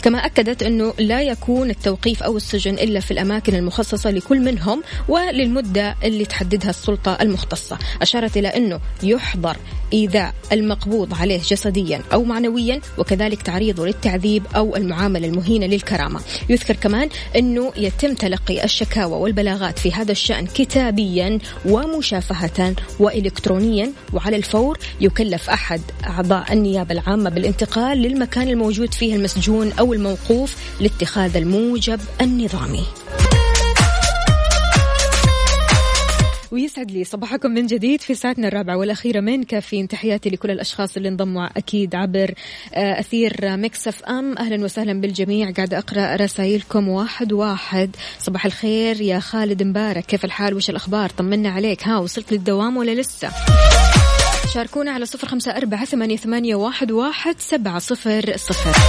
كما 0.04 0.26
أكدت 0.26 0.64
أنه 0.64 0.94
لا 1.00 1.22
يكون 1.22 1.70
التوقيف 1.70 2.24
أو 2.24 2.38
السجن 2.38 2.74
إلا 2.74 3.00
في 3.00 3.12
الأماكن 3.12 3.56
المخصصة 3.56 3.79
لكل 4.06 4.40
منهم 4.40 4.84
وللمدة 5.08 5.96
اللي 6.04 6.26
تحددها 6.26 6.70
السلطة 6.70 7.18
المختصة. 7.22 7.78
أشارت 8.02 8.38
إلى 8.38 8.48
أنه 8.48 8.80
يحظر 9.04 9.58
إيذاء 9.94 10.34
المقبوض 10.52 11.14
عليه 11.14 11.42
جسديا 11.42 12.02
أو 12.14 12.24
معنويا 12.24 12.82
وكذلك 12.98 13.42
تعريضه 13.42 13.86
للتعذيب 13.86 14.44
أو 14.56 14.76
المعاملة 14.76 15.28
المهينة 15.28 15.66
للكرامة. 15.66 16.20
يذكر 16.50 16.76
كمان 16.76 17.10
أنه 17.36 17.72
يتم 17.78 18.14
تلقي 18.14 18.64
الشكاوى 18.64 19.14
والبلاغات 19.14 19.80
في 19.80 19.92
هذا 19.92 20.12
الشأن 20.12 20.46
كتابيا 20.46 21.40
ومشافهة 21.66 22.76
وإلكترونيا 23.00 23.92
وعلى 24.14 24.36
الفور 24.36 24.78
يكلف 25.02 25.50
أحد 25.50 25.82
أعضاء 26.08 26.54
النيابة 26.54 26.94
العامة 26.94 27.30
بالانتقال 27.30 27.98
للمكان 27.98 28.48
الموجود 28.48 28.94
فيه 28.94 29.16
المسجون 29.16 29.72
أو 29.72 29.94
الموقوف 29.94 30.56
لاتخاذ 30.80 31.38
الموجب 31.38 32.00
النظامي. 32.22 32.86
ويسعد 36.52 36.92
لي 36.92 37.04
صباحكم 37.04 37.52
من 37.52 37.66
جديد 37.66 38.02
في 38.02 38.14
ساعتنا 38.16 38.48
الرابعة 38.48 38.78
والأخيرة 38.78 39.20
من 39.20 39.44
كافيين. 39.44 39.88
تحياتي 39.88 40.30
لكل 40.30 40.52
الأشخاص 40.52 40.98
اللي 40.98 41.10
انضموا 41.10 41.48
أكيد 41.58 41.96
عبر 41.96 42.34
آه، 42.74 43.00
أثير 43.00 43.38
مكسف 43.42 44.04
أم. 44.04 44.38
أهلا 44.38 44.64
وسهلا 44.64 45.02
بالجميع. 45.02 45.52
قاعدة 45.52 45.78
أقرأ 45.78 46.16
رسائلكم. 46.16 46.88
واحد 46.88 47.34
واحد. 47.34 47.96
صباح 48.20 48.46
الخير 48.46 49.02
يا 49.02 49.20
خالد 49.20 49.64
مبارك. 49.64 50.06
كيف 50.06 50.26
الحال؟ 50.26 50.54
وش 50.54 50.70
الأخبار؟ 50.70 51.10
طمنا 51.10 51.50
عليك. 51.50 51.84
ها 51.84 51.98
وصلت 51.98 52.32
للدوام 52.32 52.78
ولا 52.78 53.02
لسه؟ 53.02 53.30
شاركونا 54.54 54.92
على 54.92 55.06
صفر 55.06 55.28
خمسة 55.28 55.52
أربعة 55.52 55.86
ثمانية 55.86 56.56
واحد, 56.56 56.92
واحد 56.92 57.36
سبعة 57.40 57.80
صفر 57.80 58.38
صفر. 58.38 58.80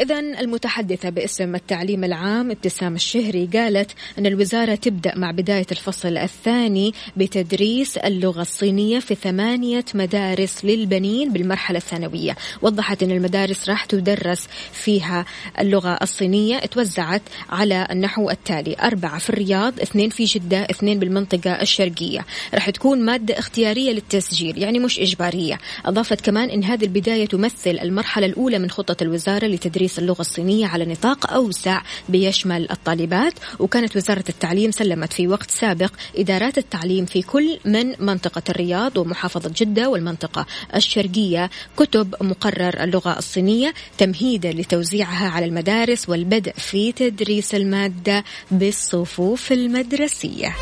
إذا 0.00 0.18
المتحدثة 0.18 1.08
باسم 1.08 1.54
التعليم 1.54 2.04
العام 2.04 2.50
ابتسام 2.50 2.94
الشهري 2.94 3.48
قالت 3.54 3.90
أن 4.18 4.26
الوزارة 4.26 4.74
تبدأ 4.74 5.18
مع 5.18 5.30
بداية 5.30 5.66
الفصل 5.72 6.16
الثاني 6.16 6.94
بتدريس 7.16 7.96
اللغة 7.96 8.40
الصينية 8.42 8.98
في 8.98 9.14
ثمانية 9.14 9.84
مدارس 9.94 10.64
للبنين 10.64 11.32
بالمرحلة 11.32 11.78
الثانوية. 11.78 12.36
وضحت 12.62 13.02
أن 13.02 13.10
المدارس 13.10 13.68
راح 13.68 13.84
تدرس 13.84 14.46
فيها 14.72 15.24
اللغة 15.58 15.98
الصينية 16.02 16.58
توزعت 16.58 17.22
على 17.50 17.88
النحو 17.90 18.30
التالي 18.30 18.76
أربعة 18.82 19.18
في 19.18 19.30
الرياض 19.30 19.80
اثنين 19.80 20.10
في 20.10 20.24
جدة 20.24 20.62
اثنين 20.62 20.98
بالمنطقة 20.98 21.62
الشرقية. 21.62 22.26
راح 22.54 22.70
تكون 22.70 23.04
مادة 23.04 23.38
اختيارية 23.38 23.92
للتسجيل 23.92 24.58
يعني 24.58 24.78
مش 24.78 24.98
إجبارية. 25.00 25.58
أضافت 25.84 26.20
كمان 26.20 26.50
أن 26.50 26.64
هذه 26.64 26.84
البداية 26.84 27.26
تمثل 27.26 27.78
المرحلة 27.82 28.26
الأولى 28.26 28.58
من 28.58 28.70
خطة 28.70 28.96
الوزارة 29.02 29.46
لتدريس 29.46 29.87
تدريس 29.88 29.98
اللغة 29.98 30.20
الصينية 30.20 30.66
على 30.66 30.84
نطاق 30.84 31.32
أوسع 31.32 31.82
بيشمل 32.08 32.70
الطالبات 32.70 33.34
وكانت 33.58 33.96
وزارة 33.96 34.24
التعليم 34.28 34.70
سلمت 34.70 35.12
في 35.12 35.28
وقت 35.28 35.50
سابق 35.50 35.92
إدارات 36.16 36.58
التعليم 36.58 37.06
في 37.06 37.22
كل 37.22 37.58
من 37.64 37.94
منطقة 37.98 38.42
الرياض 38.48 38.96
ومحافظة 38.96 39.50
جدة 39.56 39.88
والمنطقة 39.88 40.46
الشرقية. 40.74 41.50
كتب 41.76 42.14
مقرر 42.20 42.84
اللغة 42.84 43.18
الصينية 43.18 43.74
تمهيدا 43.98 44.52
لتوزيعها 44.52 45.28
على 45.28 45.46
المدارس 45.46 46.08
والبدء 46.08 46.52
في 46.52 46.92
تدريس 46.92 47.54
المادة 47.54 48.24
بالصفوف 48.50 49.52
المدرسية. 49.52 50.54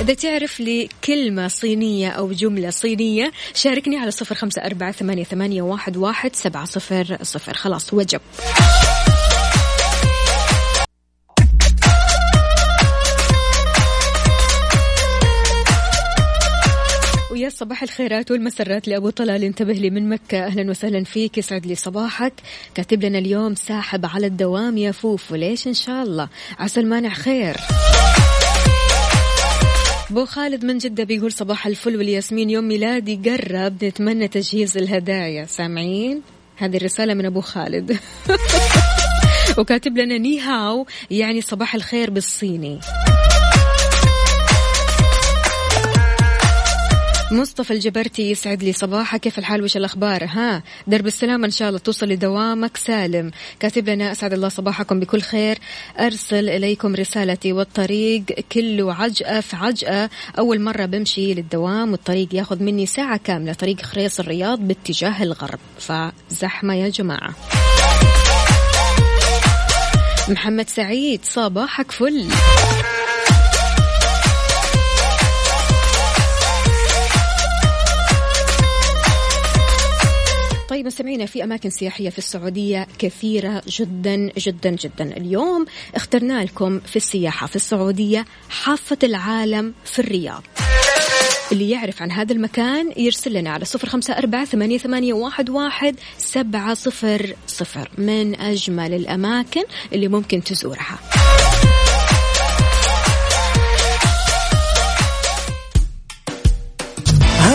إذا 0.00 0.14
تعرف 0.14 0.60
لي 0.60 0.88
كلمة 1.04 1.48
صينية 1.48 2.08
أو 2.08 2.32
جملة 2.32 2.70
صينية 2.70 3.32
شاركني 3.54 3.96
على 3.96 4.10
صفر 4.10 4.34
خمسة 4.34 4.62
أربعة 4.62 4.92
ثمانية, 4.92 5.62
واحد, 5.62 5.96
واحد 5.96 6.36
سبعة 6.36 6.64
صفر 6.64 7.18
صفر. 7.22 7.54
خلاص 7.54 7.94
وجب. 7.94 8.20
ويا 17.30 17.48
صباح 17.48 17.82
الخيرات 17.82 18.30
والمسرات 18.30 18.88
لأبو 18.88 19.10
طلال. 19.10 19.44
انتبه 19.44 19.72
لي 19.72 19.90
من 19.90 20.08
مكة. 20.08 20.46
أهلا 20.46 20.70
وسهلا 20.70 21.04
فيك. 21.04 21.38
يسعد 21.38 21.66
لي 21.66 21.74
صباحك. 21.74 22.32
كاتب 22.74 23.04
لنا 23.04 23.18
اليوم 23.18 23.54
ساحب 23.54 24.06
على 24.06 24.26
الدوام 24.26 24.78
يا 24.78 24.92
فوفو 24.92 25.34
ليش 25.34 25.66
إن 25.66 25.74
شاء 25.74 26.02
الله؟ 26.02 26.28
عسى 26.58 26.80
المانع 26.80 27.14
خير. 27.14 27.56
بو 30.10 30.24
خالد 30.24 30.64
من 30.64 30.78
جدة 30.78 31.04
بيقول 31.04 31.32
صباح 31.32 31.66
الفل 31.66 31.96
والياسمين 31.96 32.50
يوم 32.50 32.64
ميلادي 32.68 33.16
قرب. 33.30 33.84
نتمنى 33.84 34.28
تجهيز 34.28 34.76
الهدايا. 34.76 35.44
سامعين؟ 35.44 36.22
هذه 36.56 36.76
الرسالة 36.76 37.14
من 37.14 37.26
أبو 37.26 37.40
خالد. 37.40 37.96
وكاتب 39.58 39.98
لنا 39.98 40.18
نيهاو 40.18 40.86
يعني 41.10 41.40
صباح 41.40 41.74
الخير 41.74 42.10
بالصيني. 42.10 42.80
مصطفى 47.32 47.70
الجبرتي 47.70 48.30
يسعد 48.30 48.62
لي 48.62 48.72
صباحك. 48.72 49.20
كيف 49.20 49.38
الحال؟ 49.38 49.62
وش 49.62 49.76
الأخبار؟ 49.76 50.24
ها 50.24 50.62
درب 50.86 51.06
السلامة 51.06 51.46
إن 51.46 51.50
شاء 51.50 51.68
الله 51.68 51.78
توصل 51.78 52.08
لدوامك. 52.08 52.76
سالم 52.76 53.30
كاتب 53.60 53.88
لنا 53.88 54.12
أسعد 54.12 54.32
الله 54.32 54.48
صباحكم 54.48 55.00
بكل 55.00 55.20
خير. 55.20 55.58
أرسل 55.98 56.48
إليكم 56.48 56.94
رسالتي 56.94 57.52
والطريق 57.52 58.24
كله 58.52 58.94
عجأة 58.94 59.40
في 59.40 59.56
عجأة 59.56 60.10
أول 60.38 60.60
مرة 60.60 60.84
بمشي 60.84 61.34
للدوام 61.34 61.92
والطريق 61.92 62.28
ياخذ 62.34 62.62
مني 62.62 62.86
ساعة 62.86 63.20
كاملة. 63.24 63.52
طريق 63.52 63.82
خريص 63.82 64.20
الرياض 64.20 64.58
باتجاه 64.58 65.22
الغرب. 65.22 65.58
فزحمة 65.78 66.74
يا 66.74 66.88
جماعة. 66.88 67.34
محمد 70.28 70.68
سعيد 70.68 71.20
صباحك 71.24 71.92
فل. 71.92 72.28
طيب 80.74 80.86
مستمعينا 80.86 81.26
في 81.26 81.44
أماكن 81.44 81.70
سياحية 81.70 82.10
في 82.10 82.18
السعودية 82.18 82.86
كثيرة 82.98 83.62
جدا 83.68 84.30
جدا 84.38 84.70
جدا. 84.70 85.16
اليوم 85.16 85.66
اخترنا 85.94 86.44
لكم 86.44 86.80
في 86.80 86.96
السياحة 86.96 87.46
في 87.46 87.56
السعودية 87.56 88.24
حافة 88.48 88.98
العالم 89.02 89.74
في 89.84 89.98
الرياض. 89.98 90.42
اللي 91.52 91.70
يعرف 91.70 92.02
عن 92.02 92.10
هذا 92.10 92.32
المكان 92.32 92.92
يرسل 92.96 93.32
لنا 93.32 93.50
على 93.50 93.64
صفر 93.64 93.88
خمسة 93.88 94.18
أربعة 94.18 94.44
ثمانية, 94.44 94.78
ثمانية 94.78 95.12
واحد, 95.12 95.50
واحد 95.50 95.96
سبعة 96.18 96.74
صفر 96.74 97.36
صفر. 97.46 97.90
من 97.98 98.40
أجمل 98.40 98.94
الأماكن 98.94 99.62
اللي 99.92 100.08
ممكن 100.08 100.44
تزورها. 100.44 100.98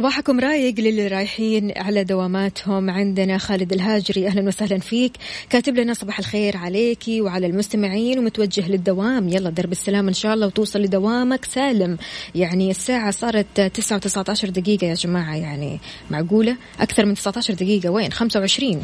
صباحكم 0.00 0.40
رايق 0.40 0.80
للي 0.80 1.08
رايحين 1.08 1.72
على 1.76 2.04
دواماتهم. 2.04 2.90
عندنا 2.90 3.38
خالد 3.38 3.72
الهاجري 3.72 4.26
أهلا 4.26 4.48
وسهلا 4.48 4.78
فيك. 4.78 5.12
كاتب 5.50 5.76
لنا 5.76 5.94
صباح 5.94 6.18
الخير 6.18 6.56
عليكي 6.56 7.20
وعلى 7.20 7.46
المستمعين 7.46 8.18
ومتوجه 8.18 8.68
للدوام. 8.68 9.28
يلا 9.28 9.50
درب 9.50 9.72
السلام 9.72 10.08
إن 10.08 10.14
شاء 10.14 10.34
الله 10.34 10.46
وتوصل 10.46 10.80
لدوامك. 10.80 11.44
سالم 11.44 11.98
يعني 12.34 12.70
الساعة 12.70 13.10
صارت 13.10 13.60
9 13.60 14.00
و19 14.00 14.50
دقيقة 14.50 14.86
يا 14.86 14.94
جماعة 14.94 15.36
يعني 15.36 15.80
معقولة؟ 16.10 16.56
أكثر 16.80 17.06
من 17.06 17.14
19 17.14 17.54
دقيقة. 17.54 17.90
وين؟ 17.90 18.12
25 18.12 18.82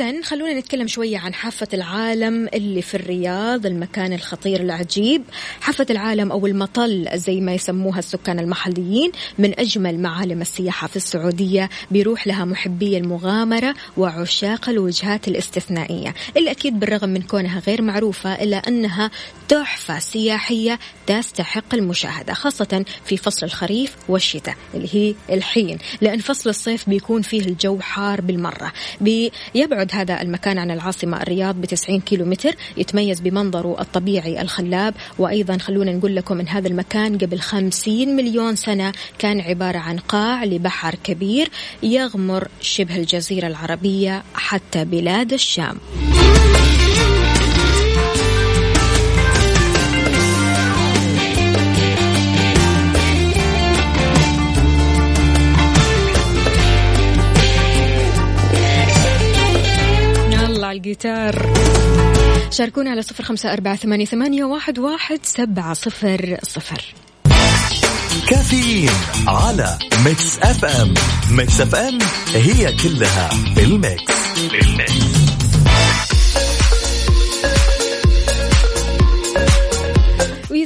إذا 0.00 0.22
خلونا 0.22 0.58
نتكلم 0.58 0.86
شوية 0.86 1.18
عن 1.18 1.34
حافة 1.34 1.68
العالم 1.74 2.48
اللي 2.54 2.82
في 2.82 2.94
الرياض 2.94 3.66
المكان 3.66 4.12
الخطير 4.12 4.60
العجيب. 4.60 5.22
حافة 5.60 5.86
العالم 5.90 6.32
أو 6.32 6.46
المطل 6.46 7.08
زي 7.14 7.40
ما 7.40 7.54
يسموها 7.54 7.98
السكان 7.98 8.38
المحليين 8.38 9.12
من 9.38 9.60
أجمل 9.60 9.98
معالم 9.98 10.40
السياحة 10.40 10.86
في 10.86 10.96
السعودية 10.96 11.70
بيروح 11.90 12.26
لها 12.26 12.44
محبي 12.44 12.96
المغامرة 12.96 13.74
وعشاق 13.96 14.68
الوجهات 14.68 15.28
الاستثنائية. 15.28 16.14
اللي 16.36 16.50
أكيد 16.50 16.80
بالرغم 16.80 17.08
من 17.08 17.22
كونها 17.22 17.62
غير 17.66 17.82
معروفة 17.82 18.42
إلا 18.42 18.56
أنها 18.56 19.10
تحفة 19.48 19.98
سياحية 19.98 20.78
تستحق 21.06 21.74
المشاهدة 21.74 22.34
خاصة 22.34 22.84
في 23.04 23.16
فصل 23.16 23.46
الخريف 23.46 23.96
والشتاء 24.08 24.56
اللي 24.74 24.88
هي 24.92 25.14
الحين 25.36 25.78
لأن 26.00 26.18
فصل 26.18 26.50
الصيف 26.50 26.88
بيكون 26.88 27.22
فيه 27.22 27.40
الجو 27.40 27.80
حار 27.80 28.20
بالمرة. 28.20 28.72
بيبعد 29.00 29.89
هذا 29.94 30.22
المكان 30.22 30.58
عن 30.58 30.70
العاصمة 30.70 31.22
الرياض 31.22 31.54
ب 31.54 31.64
90 31.64 32.00
كيلو 32.00 32.24
متر 32.24 32.54
يتميز 32.76 33.20
بمنظره 33.20 33.80
الطبيعي 33.80 34.40
الخلاب. 34.42 34.94
وأيضا 35.18 35.58
خلونا 35.58 35.92
نقول 35.92 36.16
لكم 36.16 36.40
أن 36.40 36.48
هذا 36.48 36.68
المكان 36.68 37.18
قبل 37.18 37.40
50 37.40 38.16
مليون 38.16 38.56
سنة 38.56 38.92
كان 39.18 39.40
عبارة 39.40 39.78
عن 39.78 39.98
قاع 39.98 40.44
لبحر 40.44 40.94
كبير 41.04 41.50
يغمر 41.82 42.48
شبه 42.60 42.96
الجزيرة 42.96 43.46
العربية 43.46 44.22
حتى 44.34 44.84
بلاد 44.84 45.32
الشام. 45.32 45.76
الجيتار 60.90 61.52
شاركونا 62.50 62.90
على 62.90 63.02
صفر 63.02 63.24
خمسة 63.24 63.52
أربعة 63.52 63.76
ثمانية, 63.76 64.04
ثمانية 64.04 64.44
واحد, 64.44 64.78
واحد 64.78 65.18
سبعة 65.22 65.74
صفر 65.74 66.38
صفر. 66.42 66.94
كافيين 68.28 68.90
على 69.26 69.78
Mix 70.04 70.38
FM. 70.38 70.94
Mix 71.30 71.60
FM 71.60 71.98
هي 72.34 72.72
كلها 72.72 73.30
بال 73.56 73.79
mix 73.79 74.14
بال 74.52 74.79
mix 74.79 75.19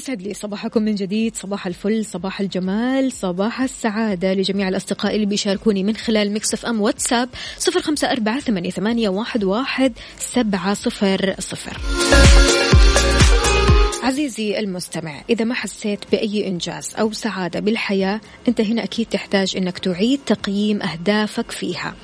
ويسعد 0.04 0.22
لي 0.22 0.34
صباحكم 0.34 0.82
من 0.82 0.94
جديد 0.94 1.36
صباح 1.36 1.66
الفل 1.66 2.04
صباح 2.04 2.40
الجمال 2.40 3.12
صباح 3.12 3.60
السعادة 3.60 4.34
لجميع 4.34 4.68
الأصدقاء 4.68 5.14
اللي 5.14 5.26
بيشاركوني 5.26 5.82
من 5.82 5.96
خلال 5.96 6.34
Mix 6.34 6.66
FM 6.66 6.80
واتساب 6.80 7.28
صفر 7.58 7.80
خمسة 7.80 8.10
أربعة 8.10 8.40
ثمانية 8.40 9.08
واحد 9.08 9.44
واحد 9.44 9.92
سبعة 10.18 10.74
صفر 10.74 11.34
صفر. 11.38 11.80
عزيزي 14.04 14.58
المستمع 14.58 15.22
إذا 15.30 15.44
ما 15.44 15.54
حسيت 15.54 16.00
بأي 16.12 16.48
إنجاز 16.48 16.94
أو 16.98 17.12
سعادة 17.12 17.60
بالحياة 17.60 18.20
أنت 18.48 18.60
هنا 18.60 18.84
أكيد 18.84 19.06
تحتاج 19.06 19.56
أنك 19.56 19.78
تعيد 19.78 20.20
تقييم 20.26 20.82
أهدافك 20.82 21.50
فيها. 21.50 21.94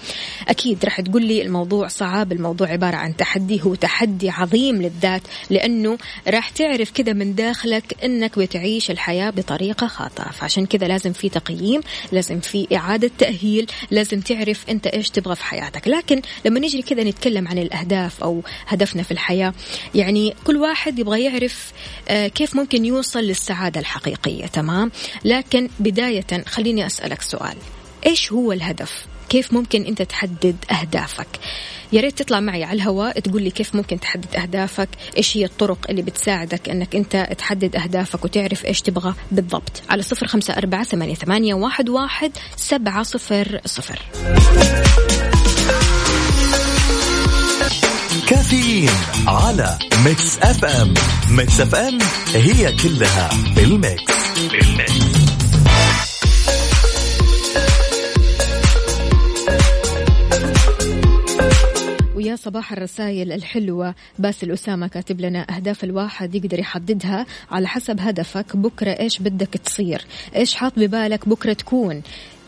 أكيد 0.48 0.84
رح 0.84 1.01
تقول 1.01 1.24
لي 1.24 1.42
الموضوع 1.42 1.88
صعب 1.88 2.32
الموضوع 2.32 2.68
عبارة 2.68 2.96
عن 2.96 3.16
تحدي 3.16 3.62
هو 3.62 3.74
تحدي 3.74 4.30
عظيم 4.30 4.82
للذات 4.82 5.22
لأنه 5.51 5.98
راح 6.28 6.48
تعرف 6.51 6.90
كذا 6.90 7.12
من 7.12 7.34
داخلك 7.34 8.05
أنك 8.05 8.38
بتعيش 8.38 8.90
الحياة 8.90 9.30
بطريقة 9.30 9.86
خاطئة. 9.86 10.30
فعشان 10.30 10.66
كذا 10.66 10.86
لازم 10.86 11.12
في 11.12 11.28
تقييم 11.28 11.80
لازم 12.12 12.40
في 12.40 12.66
إعادة 12.76 13.11
تأهيل 13.18 13.66
لازم 13.90 14.20
تعرف 14.20 14.70
أنت 14.70 14.86
إيش 14.86 15.11
تبغى 15.11 15.34
في 15.34 15.44
حياتك. 15.44 15.88
لكن 15.88 16.22
لما 16.44 16.61
نجري 16.61 16.82
كذا 16.82 17.05
نتكلم 17.05 17.48
عن 17.48 17.59
الأهداف 17.59 18.22
أو 18.22 18.42
هدفنا 18.66 19.03
في 19.03 19.11
الحياة 19.11 19.55
يعني 19.94 20.34
كل 20.44 20.57
واحد 20.57 20.98
يبغى 20.98 21.24
يعرف 21.24 21.72
كيف 22.09 22.57
ممكن 22.57 22.84
يوصل 22.84 23.20
للسعادة 23.20 23.80
الحقيقية؟ 23.80 24.47
تمام؟ 24.47 24.91
لكن 25.24 25.68
بداية 25.78 26.45
خليني 26.47 26.86
أسألك 26.86 27.22
سؤال. 27.22 27.57
إيش 28.07 28.32
هو 28.32 28.53
الهدف؟ 28.53 29.07
كيف 29.28 29.53
ممكن 29.53 29.82
أنت 29.84 30.03
تحدد 30.03 30.57
أهدافك؟ 30.70 31.28
يا 31.93 32.01
ريت 32.01 32.18
تطلع 32.18 32.41
معي 32.41 32.64
على 32.64 32.76
الهواء 32.76 33.20
تقول 33.20 33.43
لي 33.43 33.51
كيف 33.51 33.74
ممكن 33.74 34.01
تحدد 34.01 34.36
أهدافك؟ 34.36 34.88
إيش 35.16 35.36
هي 35.36 35.45
الطرق 35.45 35.78
اللي 35.91 36.03
بتساعدك 36.03 36.68
أنك 36.68 36.97
أنت 36.97 37.28
تحدد 37.38 37.76
أهدافك 37.76 38.24
وتعرف 38.24 38.66
إيش 38.66 38.82
تبغى 38.82 39.14
بالضبط؟ 39.32 39.82
على 39.91 40.03
صفر 40.03 40.26
خمسة 40.26 40.55
أربعة 40.55 40.84
ثمانية, 40.84 41.55
واحد 41.55 42.32
سبعة 42.57 43.03
صفر 43.03 43.61
صفر. 43.64 44.03
كافيين 48.29 48.91
على 49.27 49.79
Mix 50.05 50.38
FM 50.38 50.95
Mix 51.30 51.61
FM 51.61 51.99
هي 52.35 52.77
كلها 52.77 53.31
بال 53.57 53.75
mix. 53.75 54.12
بال 54.53 54.80
mix 54.80 55.20
ويا 62.14 62.31
يا 62.31 62.37
صباح 62.37 62.73
الرسائل 62.73 63.33
الحلوة. 63.33 63.95
باسل 64.18 64.51
أسامة 64.53 64.89
كاتب 64.89 65.21
لنا 65.21 65.57
أهداف 65.57 65.85
الواحد 65.85 66.35
يقدر 66.35 66.59
يحددها. 66.59 67.27
على 67.51 67.68
حسب 67.68 68.01
هدفك 68.01 68.57
بكرة 68.57 68.91
إيش 68.91 69.18
بدك 69.18 69.49
تصير؟ 69.49 70.05
إيش 70.37 70.55
حاط 70.55 70.73
ببالك 70.77 71.29
بكرة 71.29 71.53
تكون؟ 71.53 72.03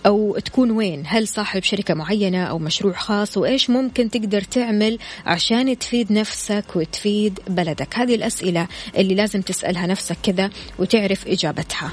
أو 0.06 0.38
تكون 0.38 0.70
وين؟ 0.70 1.02
هل 1.06 1.28
صاحب 1.28 1.62
شركة 1.62 1.94
معينة 1.94 2.44
أو 2.44 2.58
مشروع 2.58 2.92
خاص؟ 2.92 3.36
وإيش 3.36 3.70
ممكن 3.70 4.10
تقدر 4.10 4.40
تعمل 4.40 4.98
عشان 5.26 5.78
تفيد 5.78 6.12
نفسك 6.12 6.64
وتفيد 6.74 7.40
بلدك؟ 7.48 7.98
هذه 7.98 8.14
الأسئلة 8.14 8.66
اللي 8.96 9.14
لازم 9.14 9.40
تسألها 9.40 9.86
نفسك 9.86 10.16
كذا 10.22 10.50
وتعرف 10.78 11.28
إجابتها. 11.28 11.90